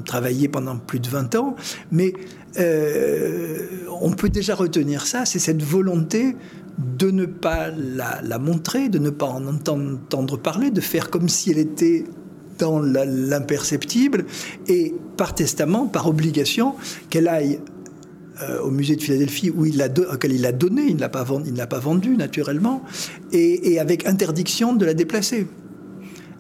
travaillé 0.06 0.48
pendant 0.48 0.78
plus 0.78 1.00
de 1.00 1.10
20 1.10 1.36
ans, 1.36 1.56
mais 1.92 2.14
euh, 2.60 3.68
on 4.02 4.12
peut 4.12 4.30
déjà 4.30 4.56
retenir 4.56 5.06
ça, 5.06 5.26
c'est 5.26 5.40
cette 5.40 5.64
volonté 5.64 6.36
de 6.78 7.12
ne 7.12 7.26
pas 7.26 7.70
la, 7.70 8.40
montrer, 8.40 8.90
de 8.90 9.00
ne 9.00 9.10
pas 9.10 9.26
en 9.26 9.48
entendre 9.48 10.38
parler, 10.38 10.70
de 10.70 10.82
faire 10.82 11.10
comme 11.10 11.30
si 11.30 11.52
elle 11.52 11.58
était 11.58 12.06
dans 12.60 12.80
l'imperceptible, 12.80 14.26
et 14.68 14.94
par 15.16 15.36
testament, 15.36 15.88
par 15.88 16.08
obligation, 16.08 16.76
qu'elle 17.10 17.28
aille 17.28 17.60
euh, 18.42 18.62
au 18.62 18.72
musée 18.72 18.96
de 18.96 19.02
Philadelphie 19.02 19.50
où 19.50 19.66
il 19.66 19.82
auquel 20.12 20.32
il 20.32 20.42
l'a 20.42 20.52
donné, 20.52 20.84
il 20.88 20.96
ne 20.96 21.00
l'a 21.00 21.10
pas 21.10 21.80
vendu 21.80 22.18
naturellement, 22.18 22.84
et, 23.32 23.80
avec 23.80 24.08
interdiction 24.08 24.74
de 24.74 24.86
la 24.86 24.94
déplacer. 24.94 25.48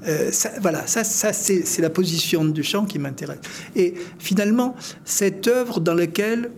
Euh, 0.06 0.32
voilà, 0.62 0.86
ça, 0.86 1.04
ça 1.04 1.34
c'est 1.34 1.82
la 1.82 1.90
position 1.90 2.46
du 2.46 2.64
chant 2.64 2.86
qui 2.86 3.00
m'intéresse. 3.00 3.40
Et 3.76 3.94
finalement, 4.20 4.76
cette 5.06 5.48
œuvre 5.48 5.80
dans 5.80 5.94
laquelle 5.94 6.52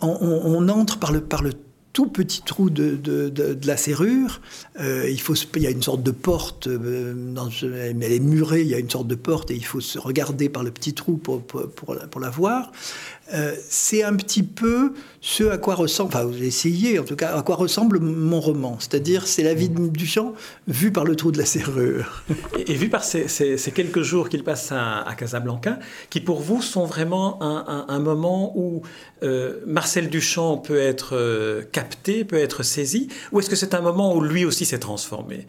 on, 0.00 0.68
entre 0.68 0.98
par 0.98 1.12
le, 1.12 1.20
par 1.20 1.42
le 1.42 1.52
tout 1.92 2.06
petit 2.06 2.42
trou 2.42 2.70
de, 2.70 2.94
de, 2.94 3.58
la 3.66 3.76
serrure. 3.76 4.40
Euh, 4.78 5.10
il, 5.10 5.20
faut 5.20 5.34
il 5.34 5.62
y 5.62 5.66
a 5.66 5.70
une 5.70 5.82
sorte 5.82 6.04
de 6.04 6.12
porte, 6.12 6.68
euh, 6.68 7.12
dans, 7.12 7.48
elle 7.60 8.02
est 8.04 8.20
murée, 8.20 8.60
il 8.60 8.68
y 8.68 8.74
a 8.74 8.78
une 8.78 8.90
sorte 8.90 9.08
de 9.08 9.16
porte 9.16 9.50
et 9.50 9.56
il 9.56 9.64
faut 9.64 9.80
se 9.80 9.98
regarder 9.98 10.48
par 10.48 10.62
le 10.62 10.70
petit 10.70 10.94
trou 10.94 11.16
pour, 11.16 11.42
pour, 11.42 11.66
pour 11.68 12.20
la 12.20 12.30
voir. 12.30 12.70
Euh, 13.34 13.54
c'est 13.68 14.02
un 14.02 14.16
petit 14.16 14.42
peu 14.42 14.94
ce 15.20 15.44
à 15.44 15.58
quoi 15.58 15.74
ressemble, 15.74 16.08
enfin 16.08 16.24
vous 16.24 16.42
essayez 16.42 16.98
en 16.98 17.04
tout 17.04 17.16
cas, 17.16 17.36
à 17.36 17.42
quoi 17.42 17.56
ressemble 17.56 17.98
mon 18.00 18.40
roman. 18.40 18.76
C'est-à-dire 18.78 19.26
c'est 19.26 19.42
la 19.42 19.52
vie 19.54 19.68
de 19.68 19.88
Duchamp 19.88 20.32
vue 20.66 20.92
par 20.92 21.04
le 21.04 21.14
trou 21.14 21.30
de 21.30 21.38
la 21.38 21.44
serrure. 21.44 22.24
Et, 22.56 22.74
vu 22.74 22.88
par 22.88 23.04
ces, 23.04 23.26
quelques 23.74 24.02
jours 24.02 24.28
qu'il 24.28 24.44
passe 24.44 24.72
à, 24.72 25.04
Casablanca, 25.18 25.78
qui 26.10 26.20
pour 26.20 26.40
vous 26.40 26.62
sont 26.62 26.86
vraiment 26.86 27.42
un, 27.42 27.98
moment 27.98 28.52
où 28.56 28.82
euh, 29.22 29.60
Marcel 29.66 30.08
Duchamp 30.08 30.58
peut 30.58 30.78
être 30.78 31.16
euh, 31.16 31.62
capté, 31.72 32.24
peut 32.24 32.36
être 32.36 32.62
saisi, 32.62 33.08
ou 33.32 33.40
est-ce 33.40 33.50
que 33.50 33.56
c'est 33.56 33.74
un 33.74 33.80
moment 33.80 34.14
où 34.14 34.22
lui 34.22 34.44
aussi 34.44 34.64
s'est 34.64 34.78
transformé? 34.78 35.46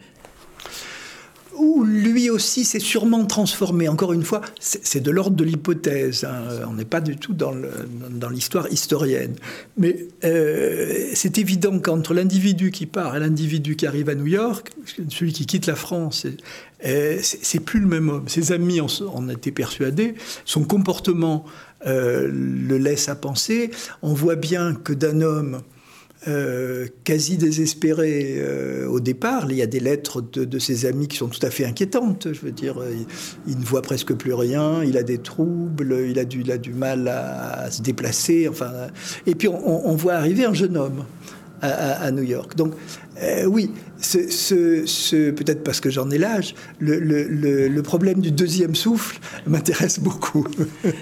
Où 1.60 1.84
lui 1.84 2.30
aussi 2.30 2.64
s'est 2.64 2.80
sûrement 2.80 3.26
transformé. 3.26 3.88
Encore 3.88 4.12
une 4.12 4.24
fois, 4.24 4.40
c'est 4.58 5.00
de 5.00 5.10
l'ordre 5.10 5.36
de 5.36 5.44
l'hypothèse. 5.44 6.24
Hein. 6.24 6.64
On 6.68 6.74
n'est 6.74 6.84
pas 6.84 7.00
du 7.00 7.16
tout 7.16 7.34
dans 7.34 8.28
l'histoire 8.30 8.66
historienne. 8.72 9.34
Mais 9.76 10.08
euh, 10.24 11.10
c'est 11.14 11.38
évident 11.38 11.78
qu'entre 11.78 12.14
l'individu 12.14 12.70
qui 12.70 12.86
part 12.86 13.16
et 13.16 13.20
l'individu 13.20 13.76
qui 13.76 13.86
arrive 13.86 14.08
à 14.08 14.14
New 14.14 14.26
York, 14.26 14.70
celui 15.08 15.32
qui 15.32 15.46
quitte 15.46 15.66
la 15.66 15.76
France, 15.76 16.26
c'est 16.82 17.60
plus 17.60 17.80
le 17.80 17.86
même 17.86 18.08
homme. 18.08 18.28
Ses 18.28 18.52
amis 18.52 18.80
en, 18.80 18.86
en 19.12 19.28
étaient 19.28 19.52
persuadés. 19.52 20.14
Son 20.44 20.64
comportement 20.64 21.44
euh, 21.86 22.28
le 22.32 22.78
laisse 22.78 23.08
à 23.08 23.14
penser. 23.14 23.70
On 24.02 24.12
voit 24.12 24.36
bien 24.36 24.74
que 24.74 24.92
d'un 24.92 25.20
homme 25.20 25.60
euh, 26.28 26.86
quasi 27.04 27.38
désespéré 27.38 28.34
euh, 28.36 28.86
au 28.86 29.00
départ. 29.00 29.46
Il 29.50 29.56
y 29.56 29.62
a 29.62 29.66
des 29.66 29.80
lettres 29.80 30.20
de, 30.20 30.58
ses 30.58 30.84
amis 30.84 31.08
qui 31.08 31.16
sont 31.16 31.28
tout 31.28 31.44
à 31.44 31.50
fait 31.50 31.64
inquiétantes. 31.64 32.28
Je 32.32 32.40
veux 32.40 32.52
dire, 32.52 32.78
euh, 32.78 32.92
il, 33.46 33.58
ne 33.58 33.64
voit 33.64 33.80
presque 33.80 34.12
plus 34.12 34.34
rien, 34.34 34.84
il 34.84 34.98
a 34.98 35.02
des 35.02 35.18
troubles, 35.18 35.96
il 36.06 36.18
a 36.18 36.26
du, 36.26 36.42
du 36.42 36.72
mal 36.74 37.08
à, 37.08 37.70
se 37.70 37.80
déplacer. 37.80 38.48
Enfin, 38.48 38.70
et 39.26 39.34
puis 39.34 39.48
on 39.48 39.94
voit 39.96 40.14
arriver 40.14 40.44
un 40.44 40.52
jeune 40.52 40.76
homme 40.76 41.04
à, 41.62 42.10
New 42.10 42.22
York. 42.22 42.56
Donc 42.56 42.74
euh, 43.22 43.44
oui, 43.44 43.70
ce, 43.98 45.30
peut-être 45.30 45.62
parce 45.62 45.80
que 45.80 45.90
j'en 45.90 46.10
ai 46.10 46.18
l'âge, 46.18 46.54
le, 46.80 47.80
problème 47.82 48.20
du 48.20 48.30
deuxième 48.30 48.74
souffle 48.74 49.18
m'intéresse 49.46 50.00
beaucoup. 50.00 50.46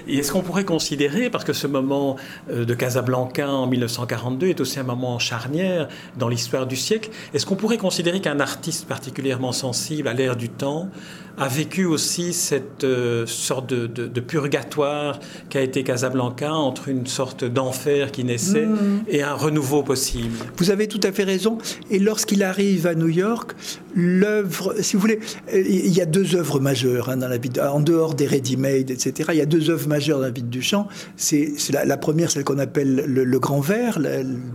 Et 0.07 0.17
est-ce 0.17 0.31
qu'on 0.31 0.41
pourrait 0.41 0.65
considérer, 0.65 1.29
parce 1.29 1.43
que 1.43 1.53
ce 1.53 1.67
moment 1.67 2.15
euh, 2.51 2.65
de 2.65 2.73
Casablanca 2.73 3.49
en 3.49 3.67
1942 3.67 4.47
est 4.47 4.59
aussi 4.59 4.79
un 4.79 4.83
moment 4.83 5.19
charnière 5.19 5.87
dans 6.17 6.27
l'histoire 6.27 6.67
du 6.67 6.75
siècle, 6.75 7.09
est-ce 7.33 7.45
qu'on 7.45 7.55
pourrait 7.55 7.77
considérer 7.77 8.21
qu'un 8.21 8.39
artiste 8.39 8.85
particulièrement 8.85 9.51
sensible 9.51 10.07
à 10.07 10.13
l'ère 10.13 10.35
du 10.35 10.49
temps 10.49 10.89
a 11.37 11.47
vécu 11.47 11.85
aussi 11.85 12.33
cette 12.33 12.83
euh, 12.83 13.25
sorte 13.25 13.67
de, 13.73 14.19
purgatoire 14.19 15.19
qu'a 15.49 15.61
été 15.61 15.83
Casablanca 15.83 16.51
entre 16.51 16.89
une 16.89 17.07
sorte 17.07 17.45
d'enfer 17.45 18.11
qui 18.11 18.25
naissait 18.25 18.65
mm. 18.65 19.03
et 19.07 19.23
un 19.23 19.33
renouveau 19.33 19.81
possible? 19.81 20.35
Vous 20.57 20.69
avez 20.69 20.87
tout 20.89 20.99
à 21.03 21.13
fait 21.13 21.23
raison. 21.23 21.57
Et 21.89 21.99
lorsqu'il 22.09 22.41
arrive 22.41 22.87
à 22.87 22.95
New 22.95 23.07
York, 23.07 23.51
l'œuvre, 23.93 24.73
si 24.81 24.95
vous 24.95 24.99
voulez, 24.99 25.19
il 25.53 25.93
y 25.95 26.01
a 26.01 26.07
deux 26.07 26.35
œuvres 26.35 26.59
majeures 26.59 27.09
hein, 27.09 27.17
dans 27.17 27.27
la 27.27 27.37
vie, 27.37 27.51
en 27.61 27.79
dehors 27.79 28.15
des 28.15 28.25
ready-made, 28.25 28.89
etc. 28.89 29.29
Il 29.33 29.37
y 29.37 29.41
a 29.41 29.45
deux 29.45 29.69
œuvres 29.69 29.87
majeures 29.87 30.17
dans 30.17 30.25
la 30.25 30.31
vie 30.31 30.41
de 30.41 30.47
Duchamp. 30.47 30.87
C'est 31.17 31.53
la, 31.71 31.97
première, 31.97 32.31
celle 32.31 32.43
qu'on 32.43 32.57
appelle 32.57 33.05
le, 33.05 33.39
Grand 33.39 33.59
Verre, 33.59 33.99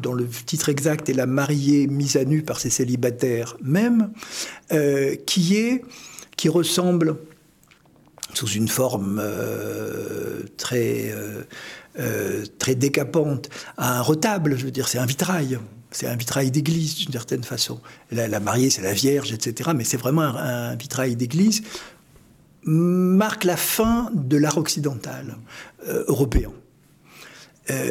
dont 0.02 0.14
le 0.14 0.26
titre 0.26 0.68
exact 0.68 1.08
est 1.08 1.12
La 1.12 1.26
mariée 1.26 1.86
mise 1.86 2.16
à 2.16 2.24
nu 2.24 2.42
par 2.42 2.58
ses 2.58 2.70
célibataires 2.70 3.56
même, 3.62 4.10
euh, 4.72 5.14
qui 5.24 5.56
est 5.56 5.82
qui 6.36 6.48
ressemble 6.48 7.16
sous 8.34 8.48
une 8.48 8.66
forme 8.66 9.20
euh, 9.22 10.40
très, 10.56 11.14
euh, 12.00 12.44
très 12.58 12.74
décapante 12.74 13.48
à 13.76 14.00
un 14.00 14.02
retable, 14.02 14.58
je 14.58 14.64
veux 14.64 14.72
dire, 14.72 14.88
c'est 14.88 14.98
un 14.98 15.06
vitrail. 15.06 15.60
C'est 15.94 16.06
un 16.06 16.16
vitrail 16.16 16.50
d'église 16.50 16.96
d'une 16.96 17.12
certaine 17.12 17.44
façon. 17.44 17.80
La, 18.10 18.40
mariée, 18.40 18.68
c'est 18.68 18.82
la 18.82 18.92
Vierge, 18.92 19.32
etc. 19.32 19.70
Mais 19.74 19.84
c'est 19.84 19.96
vraiment 19.96 20.22
un, 20.22 20.74
vitrail 20.74 21.16
d'église 21.16 21.62
marque 22.66 23.44
la 23.44 23.58
fin 23.58 24.10
de 24.14 24.38
l'art 24.38 24.56
occidental 24.56 25.36
européen. 25.86 26.50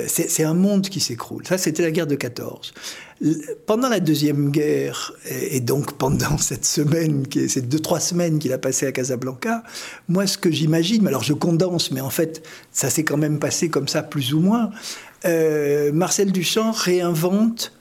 c'est 0.07 0.43
un 0.43 0.55
monde 0.55 0.89
qui 0.89 0.99
s'écroule. 0.99 1.45
Ça, 1.45 1.59
c'était 1.59 1.83
la 1.83 1.91
guerre 1.91 2.07
de 2.07 2.15
14 2.15 2.73
pendant 3.65 3.89
la 3.89 3.99
Deuxième 3.99 4.51
Guerre, 4.51 5.13
et 5.29 5.59
donc 5.59 5.97
pendant 5.97 6.37
cette 6.39 6.65
semaine, 6.65 7.23
ces 7.47 7.61
deux, 7.61 7.79
trois 7.79 7.99
semaines 7.99 8.39
qu'il 8.39 8.51
a 8.53 8.57
passé 8.57 8.85
à 8.85 8.91
Casablanca, 8.91 9.63
moi, 10.07 10.27
ce 10.27 10.37
que 10.37 10.51
j'imagine, 10.51 11.07
alors 11.07 11.23
je 11.23 11.33
condense, 11.33 11.91
mais 11.91 12.01
en 12.01 12.09
fait, 12.09 12.45
ça 12.71 12.89
s'est 12.89 13.03
quand 13.03 13.17
même 13.17 13.39
passé 13.39 13.69
comme 13.69 13.87
ça, 13.87 14.03
plus 14.03 14.33
ou 14.33 14.39
moins, 14.39 14.71
euh, 15.25 15.91
Marcel 15.93 16.31
Duchamp 16.31 16.71
réinvente 16.71 17.73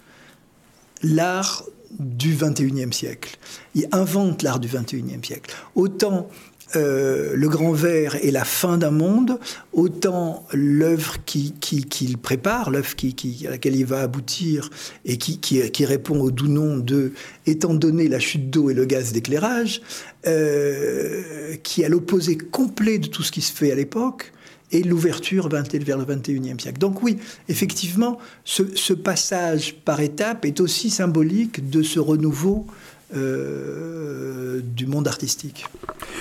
l'art 1.02 1.64
du 1.98 2.34
21e 2.34 2.92
siècle. 2.92 3.36
Il 3.74 3.88
invente 3.92 4.42
l'art 4.42 4.60
du 4.60 4.68
21e 4.68 5.24
siècle. 5.24 5.54
Autant 5.74 6.28
euh, 6.74 7.32
le 7.34 7.48
grand 7.48 7.72
verre 7.72 8.16
est 8.24 8.30
la 8.30 8.44
fin 8.44 8.78
d'un 8.78 8.90
monde, 8.90 9.38
autant 9.72 10.46
l'œuvre 10.52 11.22
qu'il 11.24 11.52
qui, 11.58 12.16
prépare, 12.16 12.70
l'œuvre 12.70 12.96
qui, 12.96 13.44
à 13.46 13.50
laquelle 13.50 13.76
il 13.76 13.84
va 13.84 14.00
aboutir 14.00 14.70
et 15.04 15.18
qui, 15.18 15.84
répond 15.84 16.18
au 16.20 16.30
doux 16.30 16.48
nom 16.48 16.78
de 16.78 17.12
étant 17.46 17.74
donné 17.74 18.08
la 18.08 18.20
chute 18.20 18.48
d'eau 18.48 18.70
et 18.70 18.74
le 18.74 18.84
gaz 18.84 19.12
d'éclairage, 19.12 19.82
euh, 20.26 21.56
qui 21.62 21.82
est 21.82 21.86
à 21.86 21.88
l'opposé 21.88 22.38
complet 22.38 22.98
de 22.98 23.08
tout 23.08 23.22
ce 23.22 23.32
qui 23.32 23.42
se 23.42 23.52
fait 23.52 23.70
à 23.70 23.74
l'époque, 23.74 24.32
et 24.72 24.82
l'ouverture 24.82 25.48
vers 25.84 25.98
le 25.98 26.04
21e 26.04 26.60
siècle? 26.60 26.78
Donc 26.78 27.02
oui, 27.02 27.18
effectivement, 27.48 28.18
ce, 28.44 28.62
ce, 28.74 28.92
passage 28.92 29.74
par 29.84 30.00
étapes 30.00 30.44
est 30.44 30.60
aussi 30.60 30.90
symbolique 30.90 31.70
de 31.70 31.82
ce 31.82 32.00
renouveau 32.00 32.66
euh, 33.14 34.60
du 34.62 34.86
monde 34.86 35.08
artistique. 35.08 35.66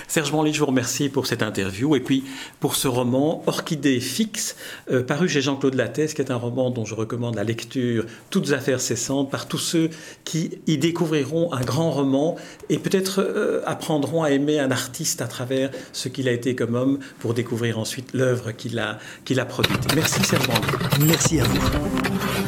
Serge 0.07 0.31
Manly, 0.31 0.53
je 0.53 0.59
vous 0.59 0.65
remercie 0.65 1.09
pour 1.09 1.25
cette 1.25 1.41
interview 1.41 1.95
et 1.95 1.99
puis 2.01 2.23
pour 2.59 2.75
ce 2.75 2.87
roman 2.87 3.43
Orchidée 3.47 3.99
fixe, 3.99 4.55
euh, 4.91 5.03
paru 5.03 5.29
chez 5.29 5.41
Jean-Claude 5.41 5.75
Lattès, 5.75 6.13
qui 6.13 6.21
est 6.21 6.31
un 6.31 6.35
roman 6.35 6.69
dont 6.69 6.85
je 6.85 6.95
recommande 6.95 7.35
la 7.35 7.43
lecture, 7.43 8.05
toutes 8.29 8.51
affaires 8.51 8.81
cessantes, 8.81 9.31
par 9.31 9.47
tous 9.47 9.57
ceux 9.57 9.89
qui 10.23 10.59
y 10.67 10.77
découvriront 10.77 11.53
un 11.53 11.61
grand 11.61 11.91
roman 11.91 12.35
et 12.69 12.77
peut-être 12.77 13.21
euh, 13.21 13.61
apprendront 13.65 14.23
à 14.23 14.31
aimer 14.31 14.59
un 14.59 14.71
artiste 14.71 15.21
à 15.21 15.27
travers 15.27 15.71
ce 15.93 16.09
qu'il 16.09 16.27
a 16.27 16.31
été 16.31 16.55
comme 16.55 16.75
homme 16.75 16.99
pour 17.19 17.33
découvrir 17.33 17.79
ensuite 17.79 18.09
l'œuvre 18.13 18.51
qu'il 18.51 18.79
a, 18.79 18.99
qu'il 19.23 19.39
a 19.39 19.45
produite. 19.45 19.95
Merci 19.95 20.23
Serge 20.23 20.47
Manly. 20.47 21.05
Merci 21.07 21.39
à 21.39 21.43
vous. 21.45 22.40